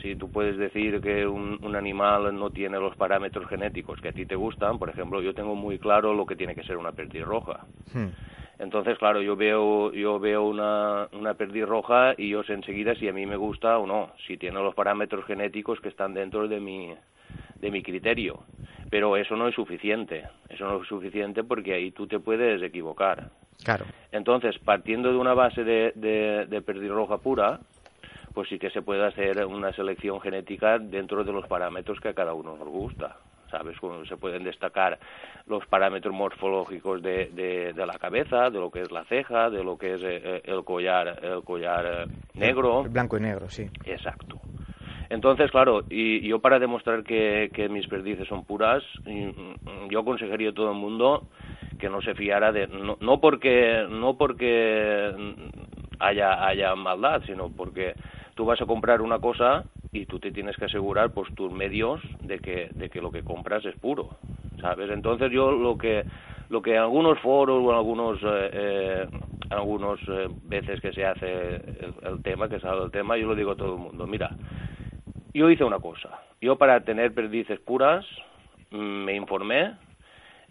[0.00, 4.12] Si, tú puedes decir que un, un animal no tiene los parámetros genéticos que a
[4.12, 6.92] ti te gustan, por ejemplo, yo tengo muy claro lo que tiene que ser una
[6.92, 7.66] perdiz roja.
[7.92, 8.10] Hmm.
[8.58, 13.06] Entonces, claro, yo veo, yo veo una, una perdiz roja y yo sé enseguida si
[13.08, 16.58] a mí me gusta o no, si tiene los parámetros genéticos que están dentro de
[16.58, 16.94] mi,
[17.56, 18.40] de mi criterio.
[18.90, 23.28] Pero eso no es suficiente, eso no es suficiente porque ahí tú te puedes equivocar.
[23.62, 23.84] Claro.
[24.12, 27.60] Entonces, partiendo de una base de, de, de perdiz roja pura,
[28.32, 32.14] pues sí que se puede hacer una selección genética dentro de los parámetros que a
[32.14, 33.16] cada uno nos gusta.
[33.50, 33.76] ¿Sabes?
[34.08, 34.98] Se pueden destacar
[35.46, 39.62] los parámetros morfológicos de, de, de la cabeza, de lo que es la ceja, de
[39.62, 42.84] lo que es eh, el collar, el collar eh, negro.
[42.84, 43.68] Blanco y negro, sí.
[43.84, 44.40] Exacto.
[45.08, 50.50] Entonces, claro, y yo para demostrar que, que mis perdices son puras, mm, yo aconsejaría
[50.50, 51.28] a todo el mundo
[51.78, 55.12] que no se fiara de no, no porque no porque
[56.00, 57.94] haya haya maldad, sino porque
[58.36, 62.00] tú vas a comprar una cosa y tú te tienes que asegurar pues tus medios
[62.20, 64.14] de que de que lo que compras es puro,
[64.60, 64.90] ¿sabes?
[64.90, 66.06] Entonces yo lo que
[66.50, 69.08] lo que en algunos foros o en algunos eh, eh,
[69.50, 71.56] algunos eh, veces que se hace
[72.02, 74.36] el, tema que sale el tema yo lo digo a todo el mundo mira
[75.34, 76.20] yo hice una cosa.
[76.40, 78.06] Yo para tener perdices puras
[78.70, 79.74] mm, me informé,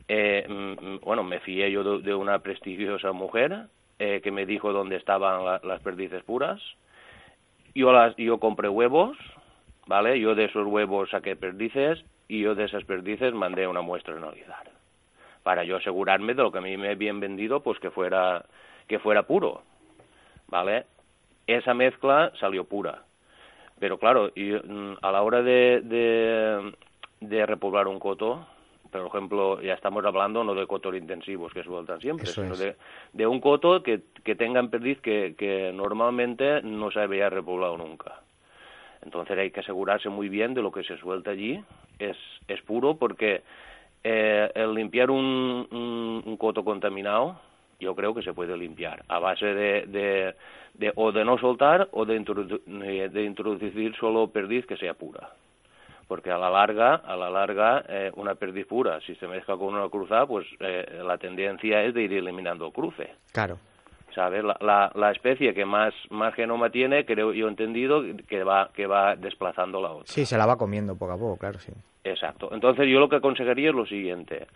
[0.08, 3.68] eh, mm, bueno, me fié yo de, una prestigiosa mujer
[4.00, 6.62] eh, que me dijo dónde estaban la- las perdices puras.
[7.76, 9.18] Yo las, yo compré huevos,
[9.86, 10.20] ¿vale?
[10.20, 14.18] Yo de esos huevos saqué perdices y yo de esas perdices mandé una muestra a
[14.18, 14.76] analizar
[15.46, 18.44] para yo asegurarme de lo que a mí me habían vendido, pues que fuera
[18.88, 19.62] que fuera puro,
[20.48, 20.86] ¿vale?
[21.46, 23.04] Esa mezcla salió pura.
[23.80, 26.74] Pero claro, y, mm, a la hora de, de,
[27.20, 28.48] de repoblar un coto,
[29.00, 32.60] por ejemplo, ya estamos hablando no de cotos intensivos que sueltan siempre, Eso sino es.
[32.60, 32.76] de,
[33.14, 37.78] de un coto que, que tenga en perdiz que, que normalmente no se había repoblado
[37.78, 38.22] nunca.
[39.04, 41.64] Entonces hay que asegurarse muy bien de lo que se suelta allí.
[42.00, 43.44] Es, es puro porque
[44.04, 47.40] eh, el limpiar un, un, un coto contaminado,
[47.80, 50.36] yo creo que se puede limpiar a base de, de,
[50.74, 54.94] de- o de no soltar o de, introdu- eh, de introducir solo perdiz que sea
[54.94, 55.30] pura.
[56.08, 59.74] Porque a la larga, a la larga, eh, una perdiz pura, si se mezcla con
[59.74, 63.10] una cruzada, pues eh, la tendencia es de ir eliminando el cruce.
[63.32, 63.58] Claro.
[64.16, 64.44] ¿sabes?
[64.44, 68.88] La, la, la especie que más, más genoma tiene, creo yo entendido, que va, que
[68.88, 70.08] va desplazando la otra.
[70.08, 71.74] Sí, se la va comiendo poco a poco, claro, sí.
[72.04, 72.50] Exacto.
[72.54, 74.48] Entonces yo lo que aconsejaría es lo siguiente.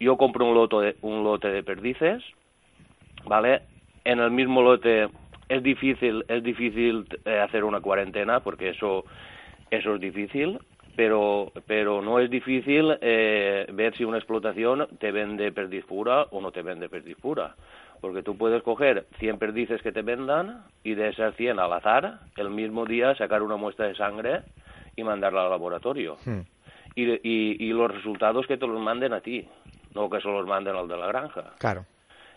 [0.00, 2.22] Yo compro un lote de, un lote de perdices,
[3.26, 3.62] ¿vale?
[4.04, 5.08] En el mismo lote
[5.48, 9.04] es difícil, es difícil eh, hacer una cuarentena porque eso,
[9.70, 10.58] eso es difícil,
[10.96, 16.40] pero, pero no es difícil eh, ver si una explotación te vende perdiz pura o
[16.40, 17.54] no te vende perdiz pura.
[18.00, 22.20] Porque tú puedes coger 100 perdices que te vendan y de esas 100 al azar,
[22.36, 24.42] el mismo día sacar una muestra de sangre
[24.96, 26.16] y mandarla al laboratorio.
[26.24, 26.40] Hmm.
[26.94, 29.46] Y, y, y los resultados que te los manden a ti,
[29.94, 31.52] no que se los manden al de la granja.
[31.58, 31.84] Claro.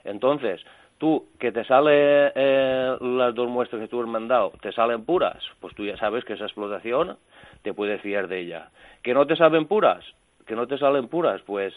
[0.03, 0.61] Entonces,
[1.03, 5.43] tú, que te sale eh, las dos muestras que tú has mandado, te salen puras,
[5.59, 7.17] pues tú ya sabes que esa explotación
[7.61, 8.69] te puedes fiar de ella.
[9.01, 10.05] Que no te saben puras,
[10.47, 11.73] que no te salen puras, pues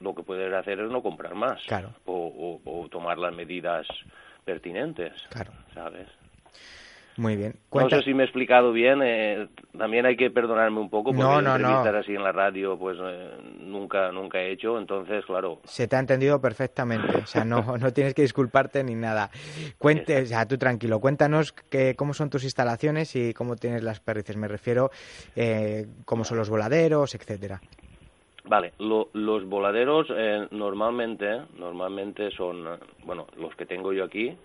[0.00, 1.62] lo que puedes hacer es no comprar más.
[1.66, 1.88] Claro.
[2.04, 3.86] O, o- o tomar las medidas
[4.44, 5.14] pertinentes.
[5.30, 5.52] Claro.
[5.72, 6.06] ¿Sabes?
[7.16, 7.56] Muy bien.
[7.72, 9.00] No sé si me he explicado bien.
[9.02, 12.78] Eh, también hay que perdonarme un poco porque no, no, entrevistas así en la radio,
[12.78, 14.78] pues eh, nunca, nunca he hecho.
[14.78, 15.60] Entonces, claro.
[15.64, 17.18] Se te ha entendido perfectamente.
[17.18, 19.30] O sea, no, no tienes que disculparte ni nada.
[19.78, 21.00] Cuente, o sea, tú tranquilo.
[21.00, 24.36] Cuéntanos que, cómo son tus instalaciones y cómo tienes las perdices.
[24.36, 24.90] Me refiero,
[25.36, 27.60] eh, cómo son los voladeros, etcétera.
[28.44, 32.64] Vale, los voladeros eh, normalmente, normalmente son,
[33.04, 34.36] bueno, los que tengo yo aquí,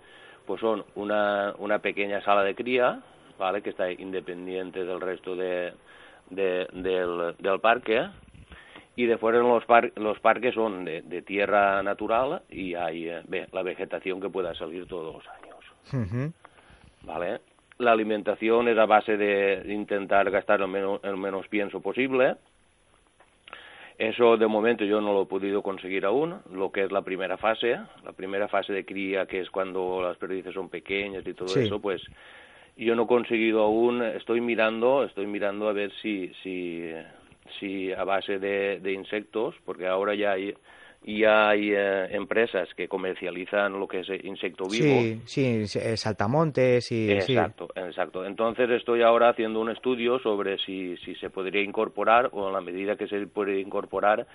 [0.46, 3.00] pues son una, una pequeña sala de cría,
[3.38, 3.62] ¿vale?
[3.62, 5.72] Que está independiente del resto de,
[6.30, 8.08] del, del parque.
[8.98, 9.64] Y de fuera los,
[9.96, 15.14] los parques son de, tierra natural y hay eh, la vegetación que pueda salir todos
[15.14, 16.32] los años.
[17.02, 17.40] ¿Vale?
[17.78, 22.36] La alimentación es a base de intentar gastar el menos, el menos pienso posible
[23.98, 27.36] eso de momento yo no lo he podido conseguir aún, lo que es la primera
[27.36, 31.58] fase, la primera fase de cría, que es cuando las perdices son pequeñas y todo
[31.58, 32.02] eso, pues
[32.76, 36.90] yo no he conseguido aún, estoy mirando, estoy mirando a ver si, si,
[37.58, 40.54] si a base de, de insectos, porque ahora ya hay
[41.06, 45.00] y hay eh, empresas que comercializan lo que es insecto vivo.
[45.24, 47.12] Sí, sí, eh, saltamontes y...
[47.12, 48.26] Exacto, exacto.
[48.26, 52.60] Entonces estoy ahora haciendo un estudio sobre si, si se podría incorporar o en la
[52.60, 54.26] medida que se puede incorporar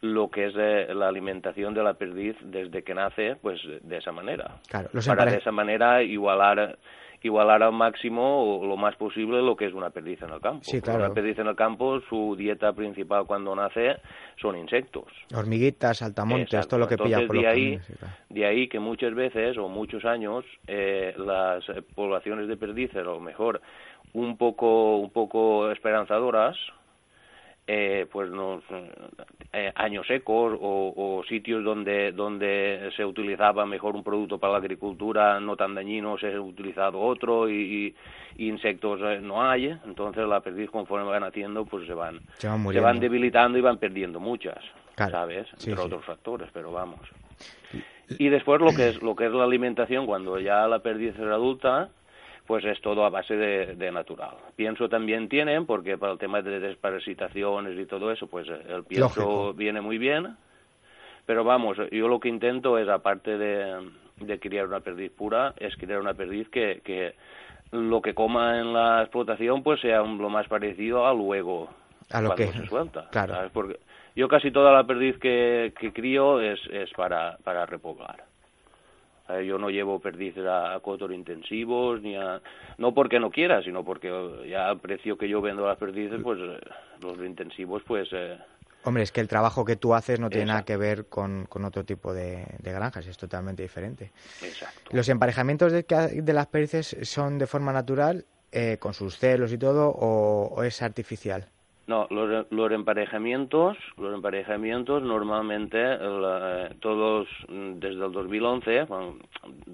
[0.00, 4.10] lo que es eh, la alimentación de la perdiz desde que nace, pues de esa
[4.10, 4.60] manera.
[4.66, 6.78] Claro, para de esa manera igualar
[7.24, 10.62] igualar al máximo o lo más posible lo que es una perdiz en el campo.
[10.62, 11.06] Sí, claro.
[11.06, 13.96] Una perdiz en el campo, su dieta principal cuando nace
[14.40, 15.06] son insectos.
[15.34, 17.80] Hormiguitas, saltamontes, todo lo que pilla por de ahí,
[18.28, 23.20] de ahí que muchas veces o muchos años eh, las poblaciones de perdices, a lo
[23.20, 23.62] mejor
[24.12, 26.56] un poco, un poco esperanzadoras,
[27.66, 28.62] eh, pues nos,
[29.52, 35.40] eh, años secos o, sitios donde donde se utilizaba mejor un producto para la agricultura
[35.40, 37.94] no tan dañino se ha utilizado otro y,
[38.36, 43.00] insectos eh, no hay entonces la perdiz conforme van haciendo pues se van se van,
[43.00, 44.62] debilitando y van perdiendo muchas
[44.96, 47.00] sabes entre otros factores pero vamos.
[48.18, 51.20] Y después lo que es lo que es la alimentación cuando ya la perdiz es
[51.20, 51.88] adulta
[52.46, 54.36] pues es todo a base de, natural.
[54.54, 59.54] Pienso también tienen, porque para el tema de desparasitaciones y todo eso, pues el pienso
[59.54, 60.36] viene muy bien.
[61.26, 65.74] Pero vamos, yo lo que intento es, aparte de, de criar una perdiz pura, es
[65.76, 67.14] criar una perdiz que, que
[67.70, 71.68] lo que coma en la explotación pues sea lo más parecido a luego
[72.10, 73.08] a lo que se suelta.
[73.10, 73.50] Claro.
[73.52, 73.80] Porque
[74.14, 78.33] yo casi toda la perdiz que, que crío es, es para, para repoblar.
[79.28, 82.42] Eh, yo no llevo perdices a, cotor intensivos, ni a,
[82.76, 84.10] no porque no quiera, sino porque
[84.48, 86.60] ya al precio que yo vendo las perdices, pues eh,
[87.00, 88.08] los intensivos, pues...
[88.12, 88.38] Eh,
[88.86, 91.64] Hombre, es que el trabajo que tú haces no tiene nada que ver con, con
[91.64, 94.12] otro tipo de, granjas, es totalmente diferente.
[94.42, 94.90] Exacto.
[94.92, 98.26] ¿Los emparejamientos de, de las perdices son de forma natural,
[98.78, 101.48] con sus celos y todo, o es artificial?
[101.86, 109.16] No, los, los, emparejamientos, los emparejamientos normalmente eh, todos mm, desde el 2011, bueno,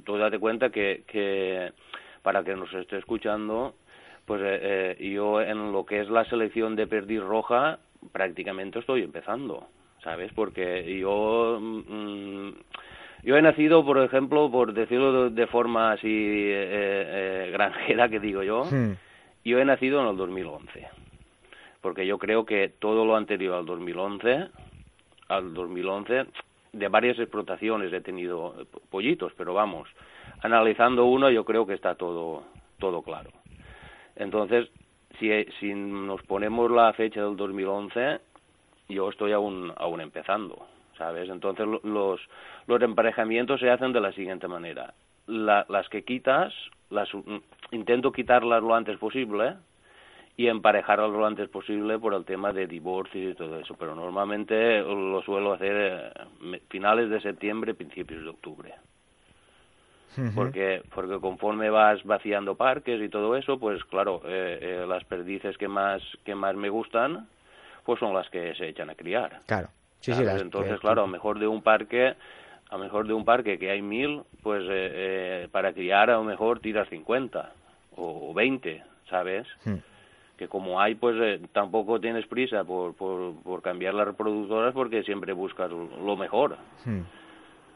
[0.05, 1.73] tú date cuenta que, que
[2.23, 3.75] para que nos esté escuchando,
[4.25, 7.79] pues eh, eh, yo en lo que es la selección de perdiz roja
[8.11, 9.69] prácticamente estoy empezando,
[10.03, 10.33] ¿sabes?
[10.35, 12.51] Porque yo mm,
[13.23, 16.51] yo he nacido, por ejemplo, por decirlo de, forma así
[17.53, 18.97] granjera que digo yo, hmm.
[19.45, 21.00] yo he nacido en el 2011
[21.81, 24.49] porque yo creo que todo lo anterior al 2011,
[25.29, 26.27] al 2011,
[26.73, 28.55] de varias explotaciones he tenido
[28.91, 29.89] pollitos, pero vamos,
[30.43, 32.45] analizando uno yo creo que está todo,
[32.79, 33.31] todo claro.
[34.17, 34.69] Entonces,
[35.19, 38.21] si, si nos ponemos la fecha del 2011,
[38.89, 40.67] yo estoy aún, aún empezando,
[40.97, 41.29] ¿sabes?
[41.29, 42.21] Entonces los,
[42.67, 44.95] los emparejamientos se hacen de la siguiente manera.
[45.27, 46.53] las que quitas,
[46.91, 47.09] las
[47.71, 49.55] intento quitarlas lo antes posible,
[50.41, 53.77] y emparejarlo lo antes posible por el tema de divorcio y todo eso.
[53.79, 58.75] Pero normalmente lo suelo hacer eh, finales de septiembre, principios de octubre.
[60.35, 65.59] Porque, porque conforme vas vaciando parques y todo eso, pues claro, eh, eh, las perdices
[65.59, 67.29] que más, que más me gustan,
[67.85, 69.43] pues son las que se echan a criar.
[69.45, 69.69] Claro.
[70.01, 72.15] Sí, sí, Entonces, claro, a lo mejor de un parque,
[72.71, 74.65] a mejor de un parque que hay mil, pues
[75.51, 77.53] para criar a lo mejor tiras 50
[77.97, 79.47] o 20, ¿sabes?
[80.41, 85.35] Que como hay, pues eh, tampoco tienes prisa por, por, cambiar las reproductoras porque siempre
[85.35, 86.57] buscas lo mejor.
[86.87, 87.03] Hmm.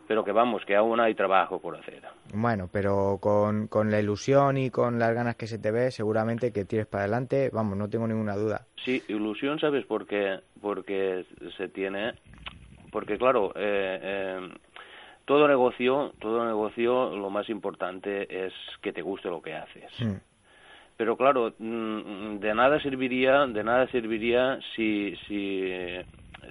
[0.09, 2.01] Pero que vamos, que aún hay trabajo por hacer.
[2.33, 6.55] Bueno, pero con, con la ilusión y con las ganas que se te ve, seguramente
[6.55, 8.65] que tires para adelante, vamos, no tengo ninguna duda.
[8.83, 10.41] Sí, ilusión, ¿sabes por qué?
[10.63, 11.27] Porque
[11.59, 12.15] se tiene,
[12.91, 14.49] porque claro, eh, eh,
[15.27, 20.01] todo negocio, todo negocio, lo más importante es que te guste lo que haces.
[20.01, 20.34] Mm.
[20.97, 25.73] Pero claro, mm, de nada serviría, de nada serviría si, si,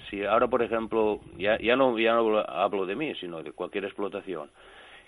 [0.09, 3.85] si ahora, por ejemplo, ya, ya no, ya no hablo de mí, sino de cualquier
[3.85, 4.49] explotación,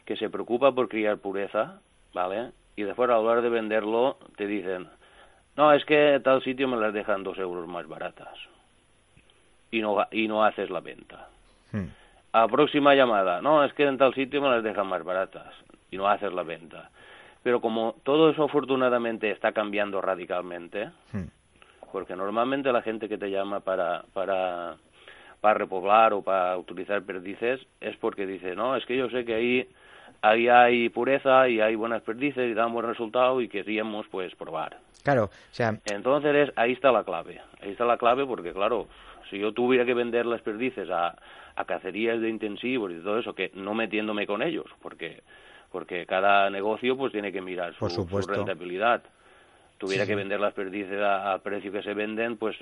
[0.05, 1.81] que se preocupa por criar pureza,
[2.13, 2.51] ¿vale?
[2.77, 4.87] Y después a la hora de venderlo te dicen,
[5.55, 8.37] no, es que tal sitio me las dejan dos euros más baratas.
[9.71, 11.29] Y no, y no haces la venta.
[11.71, 11.85] Mm.
[12.33, 15.53] A próxima llamada, no, es que en tal sitio me las dejan más baratas.
[15.91, 16.89] Y no haces la venta.
[17.45, 20.89] Pero como todo eso afortunadamente está cambiando radicalmente,
[21.91, 24.77] porque normalmente la gente que te llama para, para,
[25.41, 29.35] para repoblar o para utilizar perdices es porque dice, no, es que yo sé que
[29.35, 29.69] ahí,
[30.23, 34.79] ahí hay pureza y hay buenas perdices y dan buen resultado y queríamos pues probar.
[35.03, 38.87] Claro, o sea, Entonces es- ahí está la clave, ahí está la clave porque claro,
[39.29, 41.15] si yo tuviera que vender las perdices a,
[41.55, 45.21] a cacerías de intensivos y todo eso, que no metiéndome con ellos, porque
[45.71, 48.33] porque cada negocio pues tiene que mirar su, Por su supuesto.
[48.33, 49.01] rentabilidad.
[49.77, 52.55] Tuviera Sí, que vender las perdices a- precio que se venden, pues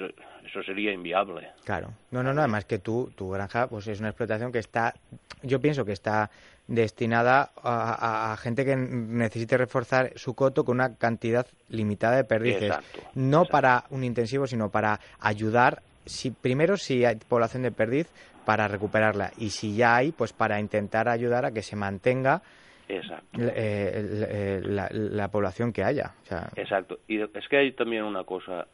[0.44, 1.52] eso sería inviable.
[1.64, 1.92] Claro.
[2.10, 4.96] No, no, no, además que tú, tu granja, pues es una explotación que está,
[5.44, 6.32] yo pienso que está
[6.68, 12.24] destinada a, a- a gente que necesite reforzar su coto con una cantidad limitada de
[12.24, 12.64] perdices.
[12.64, 13.52] Exacto, no exacto.
[13.52, 18.08] para un intensivo, sino para ayudar, si primero si hay población de perdiz,
[18.44, 19.32] para recuperarla.
[19.38, 22.42] Y si ya hay, pues para intentar ayudar a que se mantenga
[22.90, 23.38] Exacto.
[23.40, 23.92] eh,
[24.30, 26.14] eh, la, la población que haya.
[26.24, 27.00] O sea, Exacto.
[27.08, 28.68] Y es que hay también una cosa.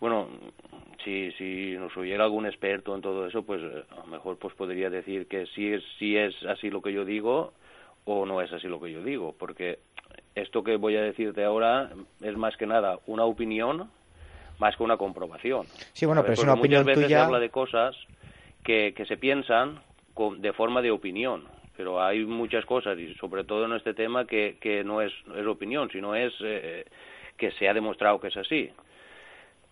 [0.00, 0.28] Bueno,
[1.04, 4.54] si, si nos oyera algún experto en todo eso, pues eh, a lo mejor pues
[4.54, 7.52] podría decir que sí es, sí es así lo que yo digo
[8.04, 9.80] o no es así lo que yo digo, porque
[10.34, 11.90] esto que voy a decirte ahora
[12.22, 13.90] es más que nada una opinión
[14.58, 15.66] más que una comprobación.
[15.92, 17.18] Sí, bueno, pero es una opinión muchas veces tuya.
[17.18, 17.96] se habla de cosas
[18.64, 19.80] que, que se piensan
[20.14, 21.44] con- de forma de opinión,
[21.78, 25.88] pero hay muchas cosas, y sobre todo en este tema, que, no es, es opinión,
[25.90, 26.84] sino es eh,
[27.36, 28.68] que se ha demostrado que es así.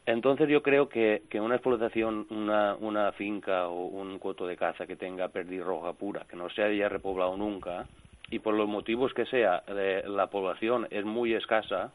[0.06, 4.86] Entonces yo creo que, que una explotación, una, una finca o un coto de caza
[4.86, 7.88] que tenga perdiz roja pura, que no se haya repoblado nunca,
[8.30, 11.90] y por los motivos que sea, eh, la población es muy escasa,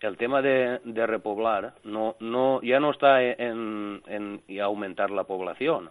[0.00, 5.88] el tema de, de repoblar no, no, ya no está en, en aumentar la población,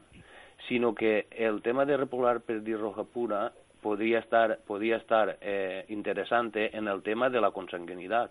[0.68, 3.52] sino que el tema de repoblar perdiz roja pura
[3.82, 8.30] podría estar, podría estar eh, interesante en el tema de la consanguinidad.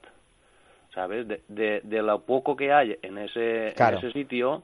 [0.94, 1.26] ¿sabes?
[1.26, 3.98] De, de, de lo poco que hay en ese, Claro.
[3.98, 4.62] en ese sitio,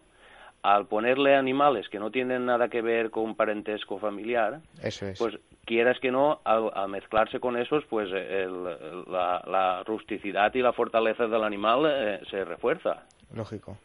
[0.63, 5.19] al ponerle animales que no tienen nada que ver con parentesco familiar, eso es.
[5.19, 8.65] pues quieras que no, al, al mezclarse con esos, pues el-
[9.11, 13.05] la, la rusticidad y la fortaleza del animal eh, se refuerza.
[13.35, 13.79] Lógico.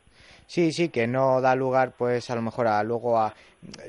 [0.47, 3.33] Sí, sí, que no da lugar, pues a lo mejor a luego a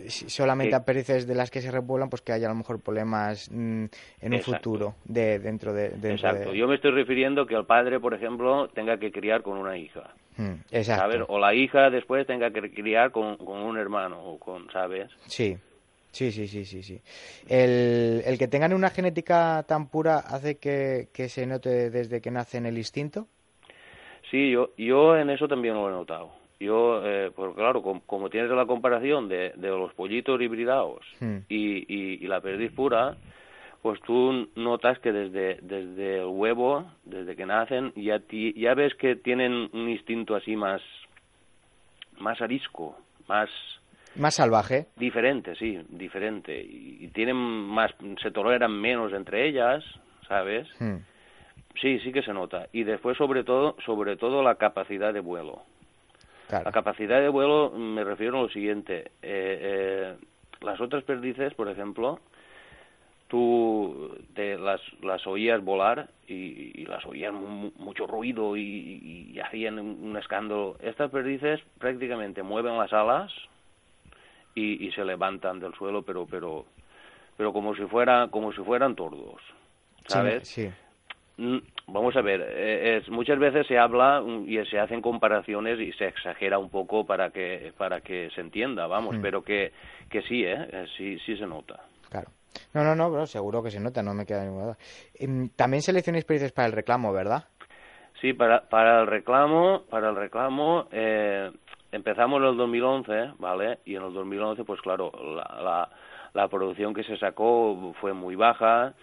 [0.08, 3.50] solamente a perdices de las que se repueblan, pues que haya a lo mejor problemas
[3.50, 3.84] mm,
[4.20, 4.56] en un Exacto.
[4.70, 6.50] futuro de dentro de dentro Exacto.
[6.52, 9.76] de- Yo me estoy refiriendo que el padre, por ejemplo, tenga que criar con una
[9.76, 10.14] hija.
[10.36, 11.02] Mm, exacto.
[11.12, 11.22] ¿Sabes?
[11.28, 15.10] O la hija después tenga que criar con, con un hermano, o con, ¿sabes?
[15.26, 15.56] Sí.
[16.12, 17.00] Sí, sí, sí, sí, sí.
[17.48, 22.30] El, el que tengan una genética tan pura hace que, que se note desde que
[22.30, 23.26] nacen el instinto.
[24.30, 26.30] Sí, yo, yo en eso también lo he notado.
[26.60, 31.38] Yo, eh, pues claro, com- como tienes la comparación de, de los pollitos hibridados Hmm.
[31.48, 33.16] y, y, y la perdiz pura,
[33.82, 38.94] pues tú notas que desde, desde el huevo, desde que nacen, ya, ti- ya ves
[38.94, 40.80] que tienen un instinto así más,
[42.18, 42.96] más arisco,
[43.28, 43.50] más
[44.16, 44.86] Más salvaje.
[44.96, 46.62] diferente, sí, diferente.
[46.62, 47.92] Y, y tienen más,
[48.22, 49.84] se toleran menos entre ellas,
[50.28, 50.68] ¿sabes?
[50.80, 50.98] Mm,
[51.80, 52.68] Sí, sí que se nota.
[52.72, 55.62] Y después, sobre todo, sobre todo la capacidad de vuelo.
[56.48, 56.64] Claro.
[56.64, 59.12] La capacidad de vuelo me refiero a lo siguiente.
[59.22, 60.14] Eh, eh,
[60.60, 62.20] las otras perdices, por ejemplo,
[63.28, 69.40] tú te las, las oías volar y, y las oías mu- mucho ruido y, y
[69.40, 70.76] hacían un, un escándalo.
[70.80, 73.32] Estas perdices prácticamente mueven las alas
[74.54, 76.64] y, y se levantan del suelo, pero pero
[77.36, 79.40] pero como si fuera como si fueran tordos,
[80.06, 80.46] ¿sabes?
[80.48, 80.68] Sí,
[81.36, 81.62] sí.
[81.86, 85.92] Vamos a ver, eh, es, muchas veces se habla mm, y se hacen comparaciones y
[85.92, 89.20] se exagera un poco para que para que se entienda, vamos, Mm.
[89.22, 89.72] pero que,
[90.10, 90.66] que sí, ¿eh?
[90.72, 91.80] Eh, sí, sí se nota.
[92.10, 92.28] Claro.
[92.72, 94.78] No, no, no, bro, seguro que se nota, no me queda ninguna duda.
[95.18, 97.44] Em, También seleccionáis perdices para el reclamo, ¿verdad?
[98.20, 101.50] Sí, para, para el reclamo, para el reclamo eh,
[101.92, 103.80] empezamos en el 2011, ¿vale?
[103.84, 105.88] Y en el 2011, pues claro, la, la,
[106.32, 108.94] la producción que se sacó fue muy baja.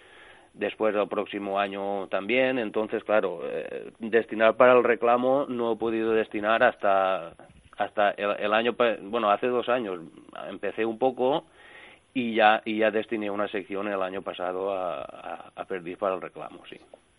[0.54, 6.12] Después el próximo año también, entonces claro, eh, destinar para el reclamo no he podido
[6.12, 7.34] destinar hasta
[7.78, 10.00] hasta el, el año, bueno, hace dos años
[10.50, 11.46] empecé un poco
[12.14, 16.22] y ya y ya destiné una sección el año pasado a, a, perdiz para el
[16.22, 16.78] reclamo, sí.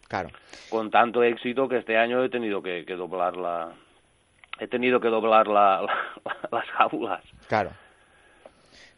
[0.08, 0.28] Claro.
[0.68, 3.72] Con tanto éxito que este año he tenido que, doblar la
[4.58, 5.86] he tenido que doblar la,
[6.52, 7.24] las jaulas.
[7.48, 7.70] Claro.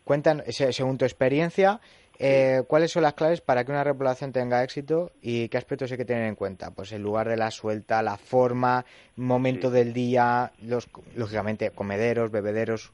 [0.02, 1.80] Cuentan, según tu experiencia,
[2.18, 5.98] eh, ¿cuáles son las claves para que una repoblación tenga éxito y qué aspectos hay
[5.98, 6.70] que tener en cuenta?
[6.70, 8.84] Pues el lugar de la suelta, la forma,
[9.16, 12.92] momento del día, los, lógicamente comederos, bebederos.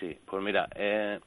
[0.00, 1.20] Sí, pues mira, eh,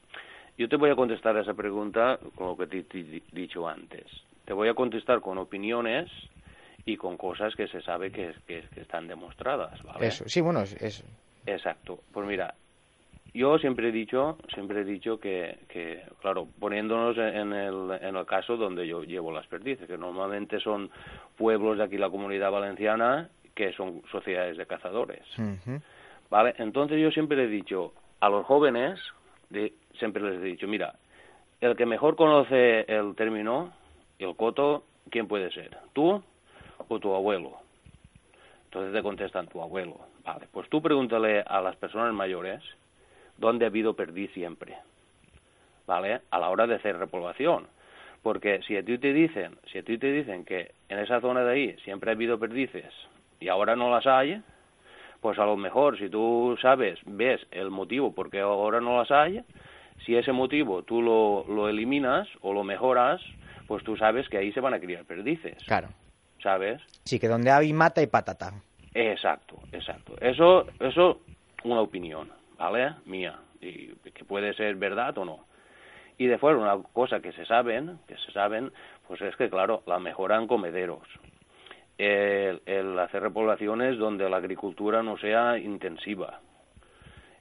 [0.57, 4.05] yo te voy a contestar a esa pregunta con lo que te he dicho antes.
[4.45, 6.09] Te voy a contestar con opiniones
[6.85, 8.33] y con cosas que se sabe que,
[8.75, 10.07] están demostradas, ¿vale?
[10.07, 11.03] Eso, sí, bueno, es...
[11.47, 11.99] Exacto.
[12.11, 12.53] Pues mira,
[13.35, 15.57] yo siempre he dicho, siempre he dicho que,
[16.21, 20.89] claro, poniéndonos en el, en el caso donde yo llevo las perdices, que normalmente son
[21.37, 25.23] pueblos de aquí la comunidad valenciana que son sociedades de cazadores.
[26.29, 26.55] ¿Vale?
[26.59, 28.99] Entonces yo siempre he dicho a los jóvenes
[29.49, 30.95] de, siempre les he dicho, mira,
[31.59, 33.73] el que mejor conoce el término,
[34.17, 35.77] el coto, ¿quién puede ser?
[35.91, 36.23] ¿Tú
[36.87, 37.57] o tu abuelo?
[38.65, 39.99] Entonces te contestan tu abuelo.
[40.23, 42.63] Vale, pues tú pregúntale a las personas mayores
[43.37, 44.75] dónde ha habido perdiz siempre.
[45.87, 46.21] ¿Vale?
[46.31, 47.67] A la hora de hacer repoblación.
[48.23, 51.43] Porque si a ti te dicen, si a ti te dicen que en esa zona
[51.43, 52.91] de ahí siempre ha habido perdices
[53.39, 54.41] y ahora no las hay,
[55.21, 59.11] pues a lo mejor si tú sabes, ves el motivo por qué ahora no las
[59.11, 59.43] hay,
[60.05, 63.21] si ese motivo tú lo, lo eliminas o lo mejoras,
[63.67, 65.63] pues tú sabes que ahí se van a criar perdices.
[65.65, 65.89] Claro.
[66.41, 66.81] ¿Sabes?
[67.03, 68.53] Sí, que donde hay mata y patata.
[68.93, 70.15] Exacto, exacto.
[70.21, 71.21] Eso, eso,
[71.63, 72.95] una opinión, ¿vale?
[73.05, 75.45] Mía, y que puede ser verdad o no.
[76.17, 78.71] Y después una cosa que se saben, que se saben,
[79.07, 81.07] pues es que claro, la mejoran comederos.
[81.97, 86.41] El, el hacer repoblaciones donde la agricultura no sea intensiva,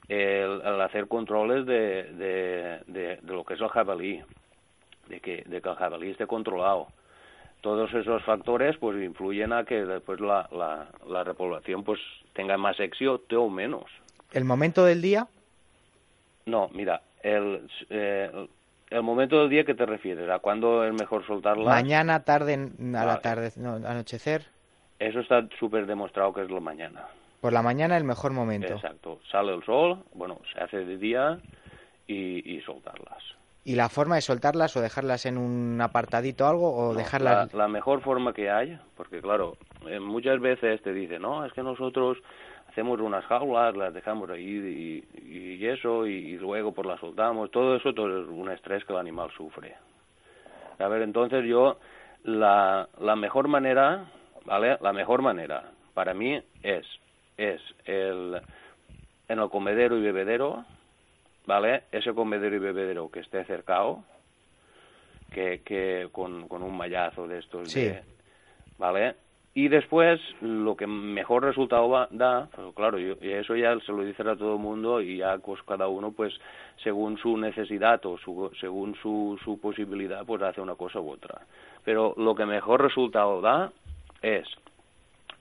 [0.08, 4.22] el, hacer controles de, de, lo que es el jabalí,
[5.08, 6.88] de que, de que el jabalí esté controlado.
[7.62, 11.98] Todos esos factores pues influyen a que después la, la, la repoblación pues
[12.34, 13.86] tenga más éxito o menos.
[14.34, 15.28] ¿El momento del día?
[16.46, 18.48] No, mira, el, eh,
[18.90, 21.70] el momento del día que te refieres, ¿a cuándo es mejor soltarla?
[21.70, 24.42] Mañana, tarde, a la tarde, no, anochecer.
[24.98, 27.06] Eso está súper demostrado que es la mañana.
[27.40, 28.74] Por la mañana el mejor momento.
[28.74, 29.20] Exacto.
[29.30, 31.38] Sale el sol, bueno, se hace de día
[32.08, 33.22] y, soltarlas.
[33.64, 37.54] ¿Y la forma de soltarlas o dejarlas en un apartadito algo o dejarlas...?
[37.54, 39.56] La, mejor forma que hay, porque claro,
[39.86, 42.18] eh, muchas veces te dicen, no, es que nosotros
[42.74, 47.52] hacemos unas jaulas, las dejamos ahí y, eso, y, luego pues las soltamos.
[47.52, 49.76] Todo eso todo es un estrés que el animal sufre.
[50.80, 51.78] A ver, entonces yo,
[52.24, 54.06] la, la mejor manera,
[54.44, 54.76] ¿vale?
[54.80, 56.84] La mejor manera para mí es
[57.36, 58.40] es el,
[59.28, 60.64] en el comedero y bebedero,
[61.46, 61.84] ¿vale?
[61.92, 64.02] Ese comedero y bebedero que esté cercado,
[65.32, 67.92] que, que con, con un mallazo de estos, sí.
[68.78, 69.14] ¿vale?
[69.56, 74.26] Y después, lo que mejor resultado da, pues claro, y eso ya se lo dicen
[74.26, 76.34] a todo el mundo y ya pues cada uno, pues
[76.82, 81.42] según su necesidad o su, según su, su posibilidad, pues hace una cosa u otra.
[81.84, 83.70] Pero lo que mejor resultado da
[84.22, 84.44] es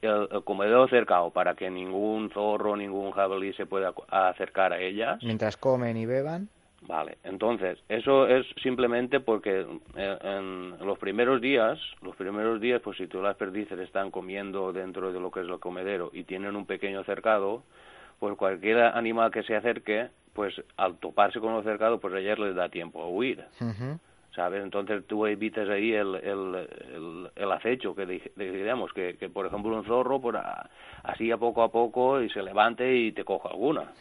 [0.03, 5.23] el, comedor cercado para que ningún zorro, ningún jabalí se pueda acercar a ellas.
[5.23, 6.49] Mientras comen y beban.
[6.87, 9.65] Vale, entonces, eso es simplemente porque
[9.95, 14.73] eh, en, los primeros días, los primeros días, pues si todas las perdices están comiendo
[14.73, 17.63] dentro de lo que es el comedero y tienen un pequeño cercado,
[18.19, 22.55] pues cualquier animal que se acerque, pues al toparse con el cercado, pues ayer les
[22.55, 23.45] da tiempo a huir.
[24.35, 24.63] ¿sabes?
[24.63, 28.05] Entonces tú evitas ahí el, el, el, acecho, que
[28.35, 30.37] digamos, que, que, por ejemplo un zorro, por
[31.03, 33.91] así a poco a poco, y se levante y te coja alguna,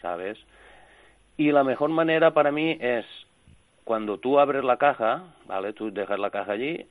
[0.00, 0.38] ¿sabes?
[1.36, 3.04] Y la mejor manera para mí es
[3.84, 5.72] cuando tú abres la caja, ¿vale?
[5.72, 6.86] Tú dejas la caja allí,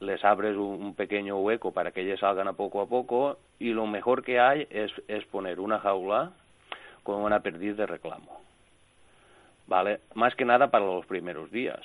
[0.00, 3.86] les abres un, pequeño hueco para que ellos salgan a poco a poco, y lo
[3.86, 6.32] mejor que hay es, es poner una jaula
[7.02, 8.42] con una perdiz de reclamo.
[9.66, 10.00] ¿vale?
[10.14, 11.80] Más que nada para los primeros días.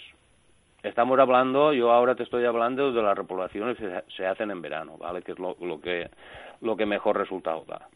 [0.84, 4.98] Estamos hablando, yo ahora te estoy hablando de las repoblaciones que se hacen en verano,
[4.98, 5.22] ¿vale?
[5.22, 6.10] Que es lo, que,
[6.62, 7.88] lo que mejor resultado da.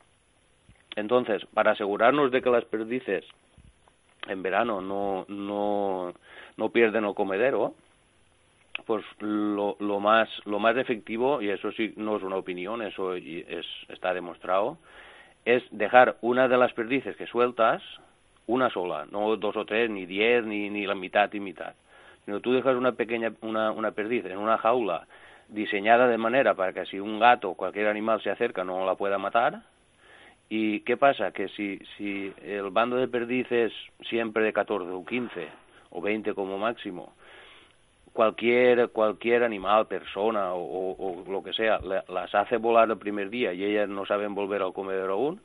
[0.95, 3.25] Entonces, para asegurarnos de que las perdices
[4.31, 6.13] en verano no, no,
[6.57, 7.73] no pierden el comedero,
[8.85, 13.13] pues lo, lo, más, lo más efectivo, y eso sí no es una opinión, eso
[13.13, 14.77] es, está demostrado,
[15.45, 17.81] es dejar una de las perdices que sueltas,
[18.47, 21.73] una sola, no dos o tres, ni diez, ni, ni la mitad y mitad.
[22.25, 25.07] Sino tú dejas una pequeña, una, una perdiz en una jaula
[25.47, 28.95] diseñada de manera para que si un gato o cualquier animal se acerca no la
[28.95, 29.61] pueda matar.
[30.53, 31.31] ¿Y qué pasa?
[31.31, 33.71] Que si, si el bando de perdices
[34.09, 35.47] siempre de 14 o 15,
[35.91, 37.13] o 20 como máximo,
[38.11, 43.63] cualquier cualquier animal, persona o, lo que sea, las hace volar el primer día y
[43.63, 45.41] ellas no saben volver al comedero aún,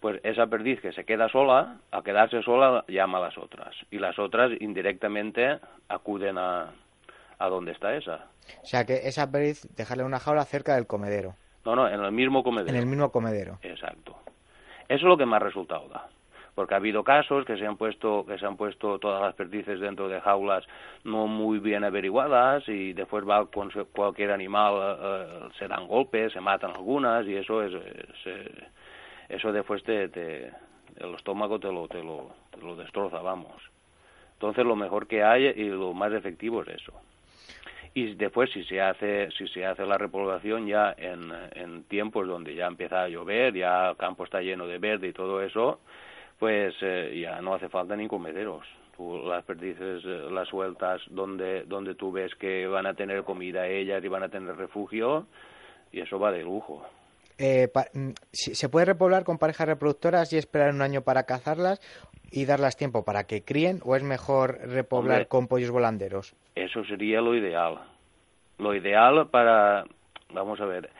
[0.00, 3.98] pues esa perdiz que se queda sola, a quedarse sola llama a las otras y
[3.98, 5.58] las otras indirectamente
[5.90, 6.72] acuden a,
[7.38, 8.24] a donde está esa.
[8.62, 11.34] O sea que esa perdiz dejarle una jaula cerca del comedero.
[11.64, 12.70] No, no, en el mismo comedero.
[12.70, 13.58] En el mismo comedero.
[13.62, 14.16] Exacto.
[14.88, 16.08] Eso es lo que más resultado da
[16.54, 19.80] porque ha habido casos que se han puesto que se han puesto todas las perdices
[19.80, 20.64] dentro de jaulas
[21.02, 26.32] no muy bien averiguadas y después va con cualquier animal eh, eh, se dan golpes
[26.32, 27.72] se matan algunas y eso es,
[29.28, 33.60] eso después te, el estómago te lo, te lo te lo destroza vamos
[34.34, 36.92] entonces lo mejor que hay y lo más efectivo es eso
[37.94, 42.54] y después si se hace si se hace la repoblación ya en, en tiempos donde
[42.54, 45.80] ya empieza a llover ya el campo está lleno de verde y todo eso
[46.38, 48.66] pues eh, ya no hace falta ni comederos.
[48.96, 53.66] Tú las perdices, eh, las sueltas donde, donde tú ves que van a tener comida
[53.66, 55.26] ellas y van a tener refugio
[55.92, 56.86] y eso va de lujo.
[57.38, 61.80] Eh, mm, ¿Se puede repoblar con parejas reproductoras y esperar un año para cazarlas
[62.30, 66.34] y darlas tiempo para que críen o es mejor repoblar con pollos volanderos?
[66.54, 67.78] Eso sería lo ideal.
[68.58, 69.84] Lo ideal para,
[70.32, 70.90] vamos a ver,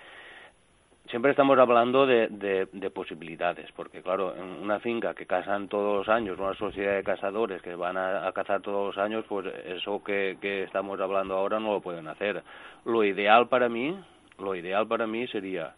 [1.09, 2.29] siempre estamos hablando de,
[2.73, 7.05] de, posibilidades, porque claro, en una finca que cazan todos los años, una sociedad de
[7.05, 11.61] cazadores que van a, cazar todos los años, pues eso que, que, estamos hablando ahora
[11.61, 12.43] no lo pueden hacer.
[12.85, 13.97] Lo ideal para mí,
[14.39, 15.75] lo ideal para mí sería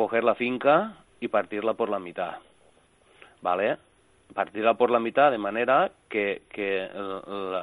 [0.00, 2.38] coger la finca y partirla por la mitad,
[3.42, 3.76] ¿vale?
[4.34, 6.88] Partirla por la mitad de manera que, que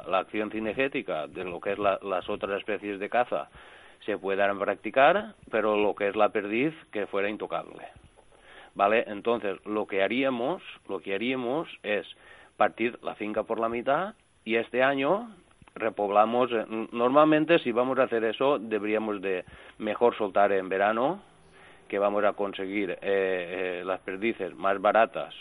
[0.06, 3.48] la, acción cinegética de lo que es las otras especies de caza
[4.06, 7.88] se puedan practicar, pero lo que es la perdiz que fuera intocable.
[8.76, 9.02] ¿Vale?
[9.08, 12.06] Entonces, lo que haríamos, lo que haríamos es
[12.56, 14.14] partir la finca por la mitad
[14.44, 15.28] y este año
[15.74, 19.44] repoblamos eh, normalmente si vamos a hacer eso deberíamos de
[19.78, 21.20] mejor soltar en verano
[21.88, 25.34] que vamos a conseguir eh, eh, las perdices más baratas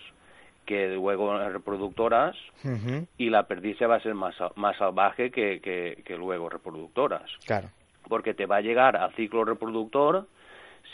[0.66, 2.36] que luego reproductoras
[3.18, 7.30] y la perdiz va a ser más, más salvaje que, que, que luego reproductoras.
[7.46, 7.70] Claro
[8.08, 10.28] porque te va a llegar al ciclo reproductor,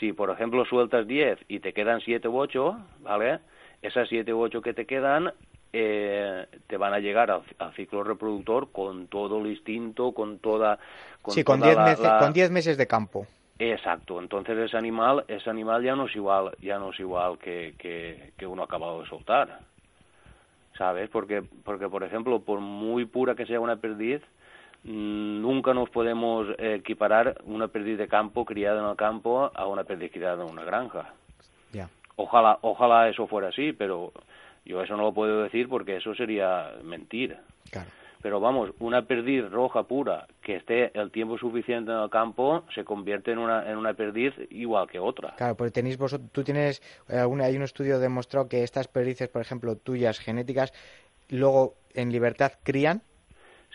[0.00, 3.40] si por ejemplo sueltas 10 y te quedan 7 u 8, ¿vale?
[3.82, 5.32] Esas 7 u 8 que te quedan
[5.72, 7.42] eh, te van a llegar al,
[7.74, 10.78] ciclo reproductor con todo el instinto, con toda...
[11.20, 13.26] Con sí, con 10 meses, con meses de campo.
[13.58, 17.74] Exacto, entonces ese animal, ese animal ya no es igual, ya no es igual que,
[17.78, 19.60] que, que uno acabado de soltar,
[20.76, 21.08] ¿sabes?
[21.10, 24.20] Porque, porque, por ejemplo, por muy pura que sea una perdiz,
[24.84, 29.84] Mm, nunca nos podemos equiparar una perdiz de campo criada en el campo a una
[29.84, 31.14] perdiz criada en una granja.
[32.16, 34.12] Ojalá, ojalá eso fuera así, pero
[34.64, 37.36] yo eso no lo puedo decir porque eso sería mentir.
[38.24, 42.82] Pero vamos, una perdiz roja pura que esté el tiempo suficiente en el campo se
[42.82, 45.34] convierte en una, en una perdiz igual que otra.
[45.36, 49.42] Claro, porque tenéis vosotros, tú tienes, eh, hay un estudio demostrado que estas perdices, por
[49.42, 50.72] ejemplo, tuyas genéticas,
[51.28, 53.02] luego en libertad crían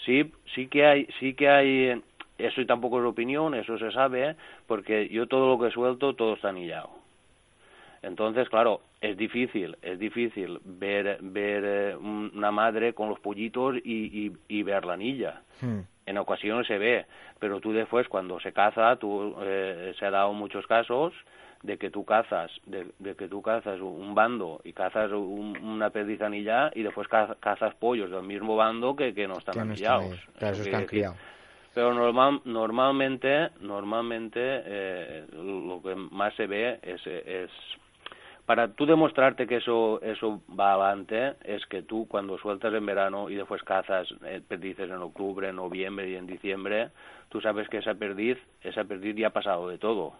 [0.04, 2.04] Sí, sí que hay, sí que hay,
[2.40, 4.36] eso y tampoco es opinión, eso se sabe,
[4.66, 6.90] porque yo todo lo que suelto, todo está anillado.
[8.02, 14.32] Entonces, claro, es difícil, es difícil ver, ver eh, una madre con los pollitos y,
[14.48, 15.42] y, ver la anilla.
[15.62, 15.82] Hmm.
[16.06, 17.06] En ocasiones se ve,
[17.40, 21.14] pero tú después cuando se caza, tú, eh, se ha dado muchos casos
[21.62, 26.72] de que tú cazas, de, que tú cazas un bando y cazas una perdiz anillada
[26.74, 30.18] y después cazas pollos del mismo bando que, que no están anillados.
[30.40, 31.18] están criados.
[31.74, 37.52] Pero normal, normalmente, normalmente eh, lo que más se ve es, es
[38.50, 43.30] para tú demostrarte que eso eso va adelante es que tú cuando sueltas en verano
[43.30, 46.90] y después cazas eh, perdices en octubre, noviembre y en diciembre,
[47.30, 50.16] tú sabes que esa perdiz, esa perdiz ya ha pasado de todo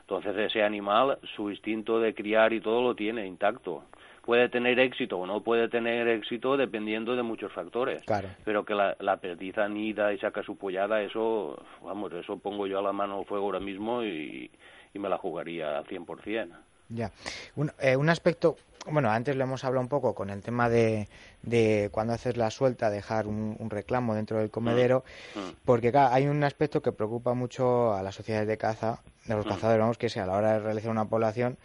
[0.00, 3.84] entonces ese animal, su instinto de criar y todo lo tiene intacto.
[4.24, 8.02] Puede tener éxito o no puede tener éxito dependiendo de muchos factores.
[8.44, 12.80] Pero que la, la perdiz anida y saca su pollada, eso, vamos, eso pongo yo
[12.80, 14.50] a la mano al fuego ahora mismo y,
[14.92, 16.48] y me la jugaría al 100%.
[16.90, 17.12] Ya.
[17.56, 21.08] Un, eh, un aspecto, bueno, antes lo hemos hablado un poco con el tema de,
[21.42, 25.38] de cuando haces la suelta, dejar un, reclamo dentro del comedero, mm.
[25.38, 25.54] Mm.
[25.64, 29.48] porque hay un aspecto que preocupa mucho a las sociedades de caza, de los mm.
[29.48, 31.58] cazadores, vamos, que es a la hora de realizar una población,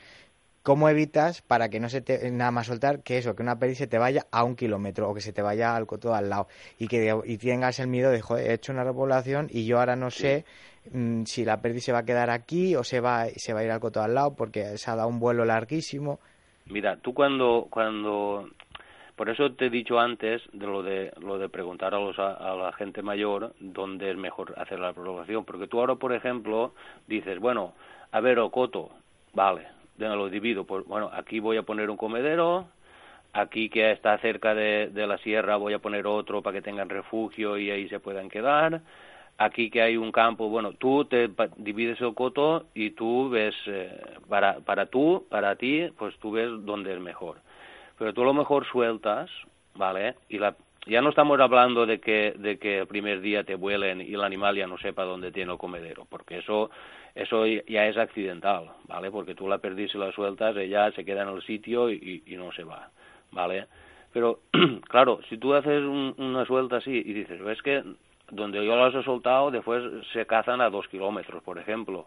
[0.62, 3.80] ¿cómo evitas para que no se te, nada más soltar que eso, que una perdiz
[3.80, 6.48] se te vaya a un kilómetro o que se te vaya al coto al lado
[6.80, 9.96] y que y tengas el miedo de, joder, he hecho una repoblación y yo ahora
[9.96, 10.46] no sé
[10.92, 13.64] mm, si la perdiz se va a quedar aquí o se va, se va a
[13.64, 16.20] ir al coto al lado porque se ha dado un vuelo larguísimo?
[16.68, 18.50] Mira, tú cuando, cuando
[19.16, 22.56] Por eso te he dicho antes de lo de lo de preguntar a, los, a,
[22.56, 26.74] la gente mayor dónde es mejor hacer la programación, porque tú ahora, por ejemplo,
[27.08, 27.74] dices, bueno,
[28.12, 28.90] a ver, Ocoto,
[29.34, 29.68] vale,
[29.98, 32.68] lo divido, pues bueno, aquí voy a poner un comedero,
[33.34, 36.90] aquí que está cerca de, de la sierra voy a poner otro para que tengan
[36.90, 38.82] refugio y ahí se puedan quedar,
[39.38, 44.00] aquí que hay un campo, bueno, tú te divides el coto y tú ves, eh,
[44.30, 47.38] para, para tú, para ti, pues tú ves dónde es mejor.
[47.98, 49.30] Pero tú a lo mejor sueltas,
[49.76, 50.16] ¿vale?
[50.30, 50.56] Y la,
[50.86, 54.24] ya no estamos hablando de que, de que el primer día te vuelen y el
[54.24, 56.70] animal ya no sepa dónde tiene el comedero, porque eso,
[57.16, 59.12] eso ya es accidental, ¿vale?
[59.12, 62.52] Porque tú la perdís y la sueltas, ella se queda en el sitio y, no
[62.52, 62.90] se va,
[63.32, 63.68] ¿vale?
[64.14, 64.40] Pero,
[64.90, 67.84] claro, si tú haces una suelta así y dices, ves que
[68.32, 72.06] donde yo los he soltado, después se cazan a dos kilómetros, por ejemplo.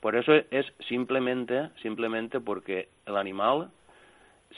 [0.00, 3.70] Por eso es simplemente, simplemente porque el animal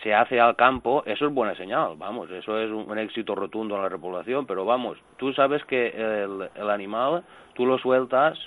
[0.03, 3.83] se hace al campo, eso es buena señal, vamos, eso es un, éxito rotundo en
[3.83, 8.39] la repoblación, pero vamos, tú sabes que el, el animal, tú lo sueltas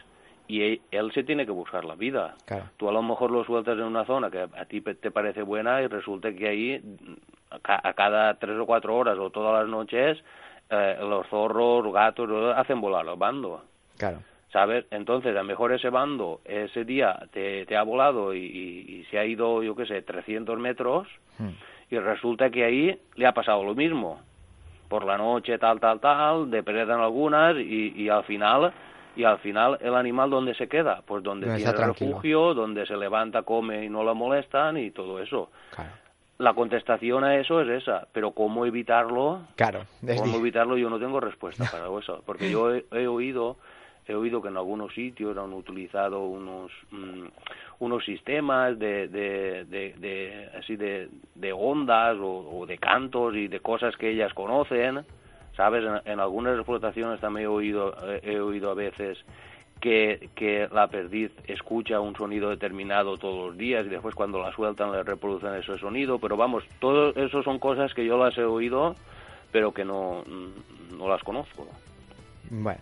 [0.51, 2.35] y él, se tiene que buscar la vida.
[2.75, 5.81] Tú a lo mejor lo sueltas en una zona que a ti te parece buena
[5.81, 6.97] y resulta que ahí
[7.63, 10.21] a cada tres o cuatro horas o todas las noches
[10.71, 13.61] eh, los zorros, gatos, hacen volar los bandos.
[13.97, 14.19] Claro.
[14.53, 14.85] ¿Sabes?
[14.89, 19.25] Entonces, a lo mejor ese bando ese día te, te ha volado y, se ha
[19.25, 21.07] ido, yo qué sé, 300 metros
[21.39, 21.49] hmm.
[21.89, 24.21] y resulta que ahí le ha pasado lo mismo.
[24.87, 28.73] Por la noche, tal, tal, tal, depredan algunas y, y al final
[29.13, 33.43] y al final el animal dónde se queda pues donde tiene refugio donde se levanta
[33.43, 35.91] come y no lo molestan y todo eso claro
[36.41, 39.85] la contestación a eso es esa, pero cómo evitarlo, claro,
[40.17, 43.57] cómo evitarlo yo no tengo respuesta para eso, porque yo he, oído
[44.07, 47.25] he oído que en algunos sitios han utilizado unos mm,
[47.79, 53.95] unos sistemas de, de, de, así de, de ondas o, de cantos y de cosas
[53.97, 55.05] que ellas conocen
[55.55, 59.19] sabes en, en algunas explotaciones también he oído he oído a veces
[59.81, 64.91] que, la perdiz escucha un sonido determinado todos los días y después cuando la sueltan
[64.91, 68.95] le reproducen ese sonido, pero vamos, todo eso son cosas que yo las he oído,
[69.51, 70.23] pero que no,
[70.97, 71.67] no las conozco.
[72.49, 72.81] Bueno,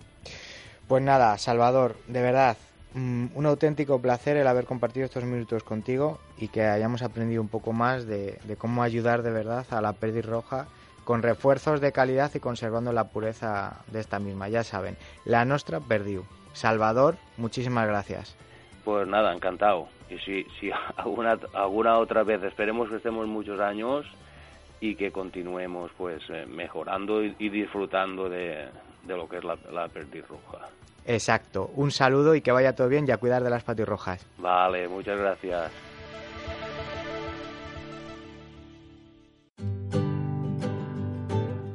[0.87, 2.57] pues nada, Salvador, de verdad,
[2.93, 7.47] mm, un auténtico placer el haber compartido estos minutos contigo y que hayamos aprendido un
[7.47, 10.67] poco más de, cómo ayudar de verdad a la perdiz roja
[11.05, 14.49] con refuerzos de calidad y conservando la pureza de esta misma.
[14.49, 16.25] Ya saben, la nostra perdiu.
[16.53, 18.35] Salvador, muchísimas gracias.
[18.83, 19.87] Pues nada, encantado.
[20.09, 24.05] Y si, si alguna, alguna otra vez, esperemos que estemos muchos años
[24.81, 28.69] y que continuemos pues eh, mejorando y, disfrutando de,
[29.07, 30.69] lo que es la, la roja.
[31.05, 31.71] Exacto.
[31.75, 34.25] Un saludo y que vaya todo bien y a cuidar de las patirrojas.
[34.37, 35.71] Vale, muchas gracias.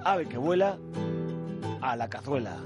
[0.04, 0.76] Ave que vuela
[1.80, 2.58] a la cazuela.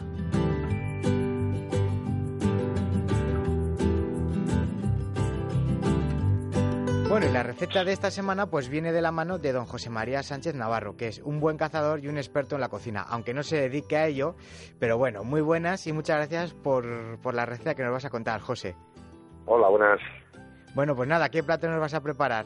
[7.09, 9.89] Bueno, y la receta de esta semana pues viene de la mano de don José
[9.89, 13.33] María Sánchez Navarro, que es un buen cazador y un experto en la cocina, aunque
[13.33, 14.35] no se dedique a ello,
[14.79, 16.85] pero bueno, muy buenas y muchas gracias por,
[17.23, 18.77] por la receta que nos vas a contar, José.
[19.47, 20.01] Hola, buenas.
[20.75, 22.45] Bueno, pues nada, ¿qué plato nos vas a preparar?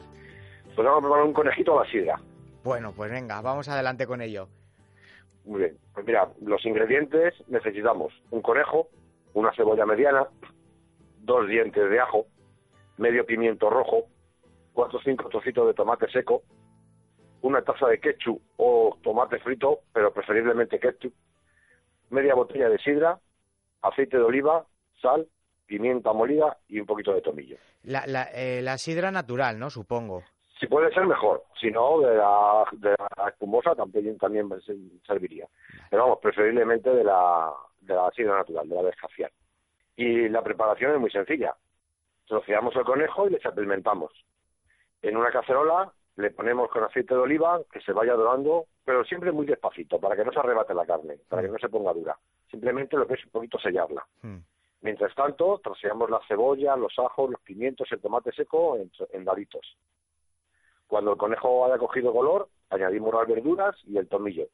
[0.75, 2.21] Pues vamos a preparar un conejito a la sidra.
[2.63, 4.47] Bueno, pues venga, vamos adelante con ello.
[5.43, 8.87] Muy bien, pues mira, los ingredientes necesitamos un conejo,
[9.33, 10.25] una cebolla mediana,
[11.19, 12.27] dos dientes de ajo,
[12.97, 14.05] medio pimiento rojo,
[14.73, 16.43] cuatro o cinco trocitos de tomate seco,
[17.41, 21.13] una taza de ketchup o tomate frito, pero preferiblemente ketchup,
[22.09, 23.19] media botella de sidra,
[23.81, 24.65] aceite de oliva,
[25.01, 25.27] sal,
[25.65, 27.57] pimienta molida y un poquito de tomillo.
[27.83, 29.69] La, la, eh, la sidra natural, ¿no?
[29.69, 30.23] Supongo.
[30.59, 34.49] Si puede ser mejor, si no, de la, de la espumosa también, también
[35.05, 35.47] serviría.
[35.89, 37.51] Pero vamos, preferiblemente de la,
[37.81, 39.31] de la sidra natural, de la descafiar.
[39.97, 41.55] Y la preparación es muy sencilla.
[42.25, 44.11] Troceamos el conejo y le chapelmentamos.
[45.03, 49.33] En una cacerola le ponemos con aceite de oliva que se vaya dorando, pero siempre
[49.33, 52.17] muy despacito, para que no se arrebate la carne, para que no se ponga dura.
[52.49, 54.05] Simplemente lo que es un poquito sellarla.
[54.21, 54.37] Hmm.
[54.81, 59.77] Mientras tanto, troceamos la cebolla, los ajos, los pimientos, el tomate seco en, en daditos.
[60.87, 64.47] Cuando el conejo haya cogido color, añadimos las verduras y el tomillo.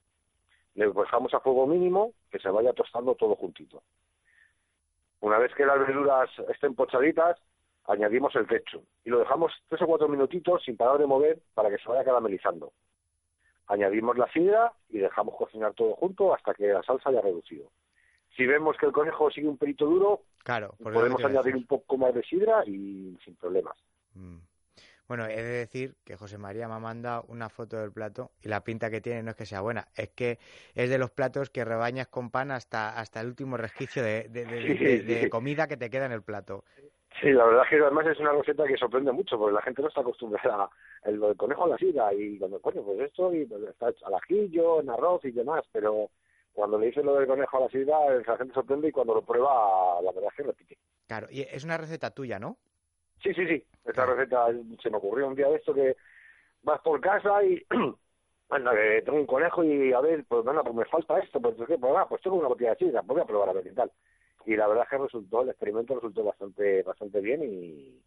[0.75, 3.83] Le dejamos a fuego mínimo que se vaya tostando todo juntito.
[5.21, 7.37] Una vez que las verduras estén pochaditas,
[7.89, 11.69] añadimos el ketchup y lo dejamos tres o cuatro minutitos sin parar de mover para
[11.69, 12.71] que se vaya caramelizando.
[13.67, 17.71] Añadimos la sidra y dejamos cocinar todo junto hasta que la salsa haya reducido.
[18.35, 22.13] Si vemos que el conejo sigue un pelito duro, claro, podemos añadir un poco más
[22.13, 23.75] de sidra y sin problemas.
[24.13, 24.37] Mm.
[25.07, 28.47] Bueno, he de decir que José María me ha mandado una foto del plato y
[28.47, 30.37] la pinta que tiene no es que sea buena, es que
[30.75, 34.45] es de los platos que rebañas con pan hasta, hasta el último resquicio de, de,
[34.45, 34.59] de,
[35.03, 36.63] de- de comida que te queda en el plato.
[37.21, 39.81] Sí, la verdad es que además es una receta que sorprende mucho, porque la gente
[39.81, 40.69] no está acostumbrada
[41.03, 44.07] el, el conejo a la sidra y cuando, coño, pues esto y pues está hecho
[44.07, 46.09] al ajillo, en arroz y demás, pero
[46.53, 49.21] cuando le dices lo del conejo a la sidra, la gente sorprende y cuando lo
[49.21, 50.77] prueba, la verdad es que repite.
[51.07, 52.57] Claro, y es una receta tuya, ¿no?
[53.21, 54.47] Sí, sí, sí, esta receta
[54.81, 55.97] se me ocurrió un día de esto que
[56.63, 57.61] vas por casa y,
[58.49, 61.55] anda, que tengo un conejo y a ver, pues bueno, pues me falta esto, pues,
[61.67, 61.77] ¿qué?
[61.77, 63.71] pues, ah, pues tengo una botella de sidra, pues voy a probar a ver qué
[63.71, 63.91] tal.
[64.45, 68.01] Y la verdad es que resultó, el experimento resultó bastante bastante bien y,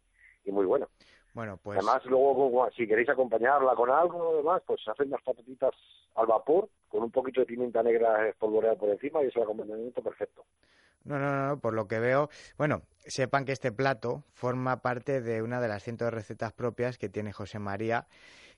[0.45, 0.87] y muy bueno.
[1.33, 5.71] Bueno, pues Además, luego, si queréis acompañarla con algo, demás, pues hacen unas patatitas
[6.15, 10.03] al vapor con un poquito de pimienta negra espolvoreada por encima y es el acompañamiento
[10.03, 10.45] perfecto.
[11.05, 15.41] No, no, no, por lo que veo, bueno, sepan que este plato forma parte de
[15.41, 18.07] una de las cientos de recetas propias que tiene José María,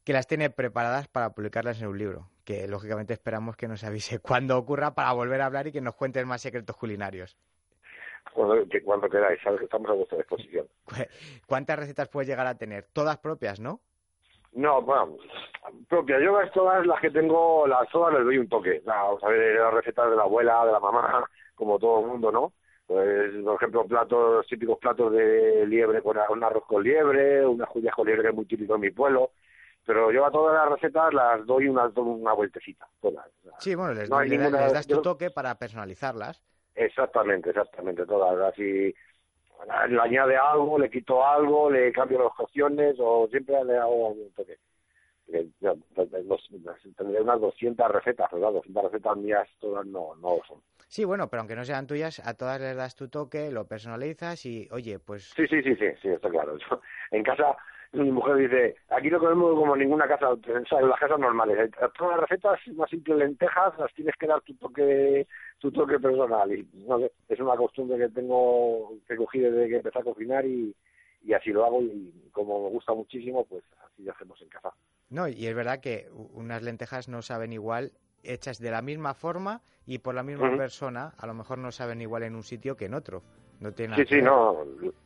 [0.04, 4.20] que las tiene preparadas para publicarlas en un libro, que lógicamente esperamos que nos avise
[4.20, 7.38] cuando ocurra para volver a hablar y que nos cuentes más secretos culinarios.
[8.36, 10.68] Cuando, que- cuando queráis, sabes que estamos a vuestra disposición.
[10.84, 10.94] Cu-
[11.48, 12.86] ¿Cuántas recetas puedes llegar a tener?
[12.94, 13.80] Todas propias, ¿no?
[14.52, 15.18] No, bueno,
[15.90, 18.82] propia, yo las todas las que tengo, las todas les doy un toque.
[18.86, 21.26] La, vamos a ver, las recetas de la abuela, de la mamá,
[21.56, 22.54] como todo el mundo, ¿no?
[22.88, 27.96] Pues, por ejemplo, platos, típicos platos de liebre con un arroz con liebre, unas judías
[27.96, 29.32] con liebre que es muy típico en mi pueblo.
[29.86, 33.26] Pero yo a todas las recetas las doy una, una vueltecita, todas.
[33.60, 36.42] Sí, bueno, les, No ninguna- les das tu toque para personalizarlas.
[36.76, 38.54] Exactamente, exactamente, todas.
[38.54, 38.94] Así
[39.90, 44.32] le añade algo, le quito algo, le cambio las cocciones o siempre le hago un
[44.34, 44.58] toque.
[45.60, 45.76] Yo-
[46.26, 46.50] los-
[46.96, 50.62] Tendré unas 200 recetas, pero claro, 200 recetas mías todas no, no son.
[50.88, 54.46] Sí, bueno, pero aunque no sean tuyas, a todas les das tu toque, lo personalizas
[54.46, 56.58] y, oye, pues Sí, sí, sí, sí, sí, está claro.
[57.12, 57.56] En casa
[58.04, 61.58] mi mujer dice, aquí no comemos como en ninguna casa, en las casas normales.
[61.58, 65.28] Eh, Todas las recetas más simples lentejas las tienes que dar tu toque
[65.60, 66.52] tu toque personal.
[66.52, 70.46] Y no sé, es una costumbre que tengo que cogí desde que empecé a cocinar
[70.46, 70.76] y,
[71.24, 74.72] y así lo hago y como me gusta muchísimo, pues así lo hacemos en casa.
[75.10, 77.92] No, y es verdad que unas lentejas no saben igual
[78.24, 82.02] hechas de la misma forma y por la misma persona, a lo mejor no saben
[82.02, 83.22] igual en un sitio que en otro.
[83.60, 84.58] No tiene Sí, sí, no,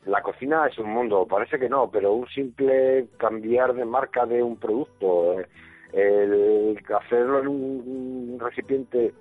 [0.06, 4.41] la cocina es un mundo, parece que no, pero un simple cambiar de marca de
[4.41, 5.47] un producto, eh,
[5.93, 9.14] el hacerlo en un, un recipiente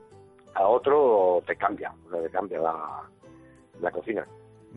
[0.55, 3.03] a otro te cambia, o sea, te cambia la,
[3.81, 4.26] la cocina.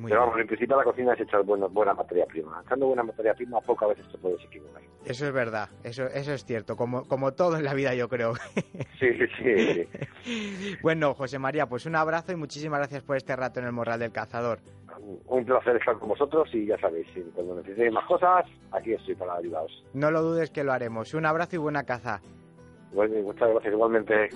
[0.01, 0.29] Muy pero bien.
[0.29, 2.61] vamos, en principio la cocina es echar buena, buena materia prima.
[2.65, 4.81] Echando buena materia prima, pocas veces te puedes equivocar.
[5.05, 8.33] Eso es verdad, eso, eso es cierto, como, como todo en la vida yo creo.
[8.99, 9.87] Sí, sí,
[10.23, 10.77] sí.
[10.83, 13.99] bueno, José María, pues un abrazo y muchísimas gracias por este rato en el Morral
[13.99, 14.59] del Cazador.
[15.25, 19.35] Un placer estar con vosotros y ya sabéis, cuando necesitéis más cosas, aquí estoy para
[19.37, 19.83] ayudaros.
[19.93, 21.15] No lo dudes que lo haremos.
[21.15, 22.21] Un abrazo y buena caza.
[22.93, 24.29] Bueno, muchas gracias igualmente.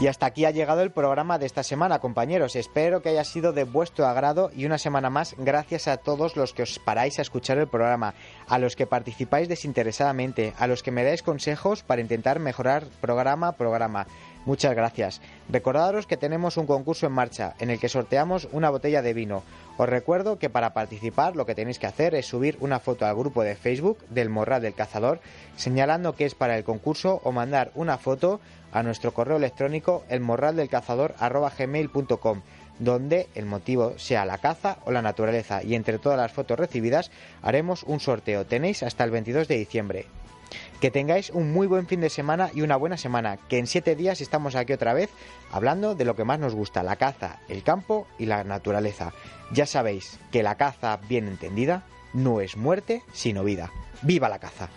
[0.00, 2.56] Y hasta aquí ha llegado el programa de esta semana, compañeros.
[2.56, 6.54] Espero que haya sido de vuestro agrado y una semana más, gracias a todos los
[6.54, 8.14] que os paráis a escuchar el programa,
[8.48, 13.48] a los que participáis desinteresadamente, a los que me dais consejos para intentar mejorar programa
[13.48, 14.06] a programa.
[14.46, 15.20] Muchas gracias.
[15.50, 19.42] Recordaros que tenemos un concurso en marcha en el que sorteamos una botella de vino.
[19.76, 23.16] Os recuerdo que para participar lo que tenéis que hacer es subir una foto al
[23.16, 25.20] grupo de Facebook del Morral del Cazador
[25.56, 28.40] señalando que es para el concurso o mandar una foto
[28.72, 32.40] a nuestro correo electrónico elmorraldelcazador@gmail.com
[32.78, 37.10] donde el motivo sea la caza o la naturaleza y entre todas las fotos recibidas
[37.42, 38.46] haremos un sorteo.
[38.46, 40.06] Tenéis hasta el 22 de diciembre.
[40.80, 43.96] Que tengáis un muy buen fin de semana y una buena semana, que en siete
[43.96, 45.10] días estamos aquí otra vez
[45.50, 49.12] hablando de lo que más nos gusta, la caza, el campo y la naturaleza.
[49.52, 53.70] Ya sabéis que la caza bien entendida no es muerte, sino vida.
[54.02, 54.68] ¡Viva la caza!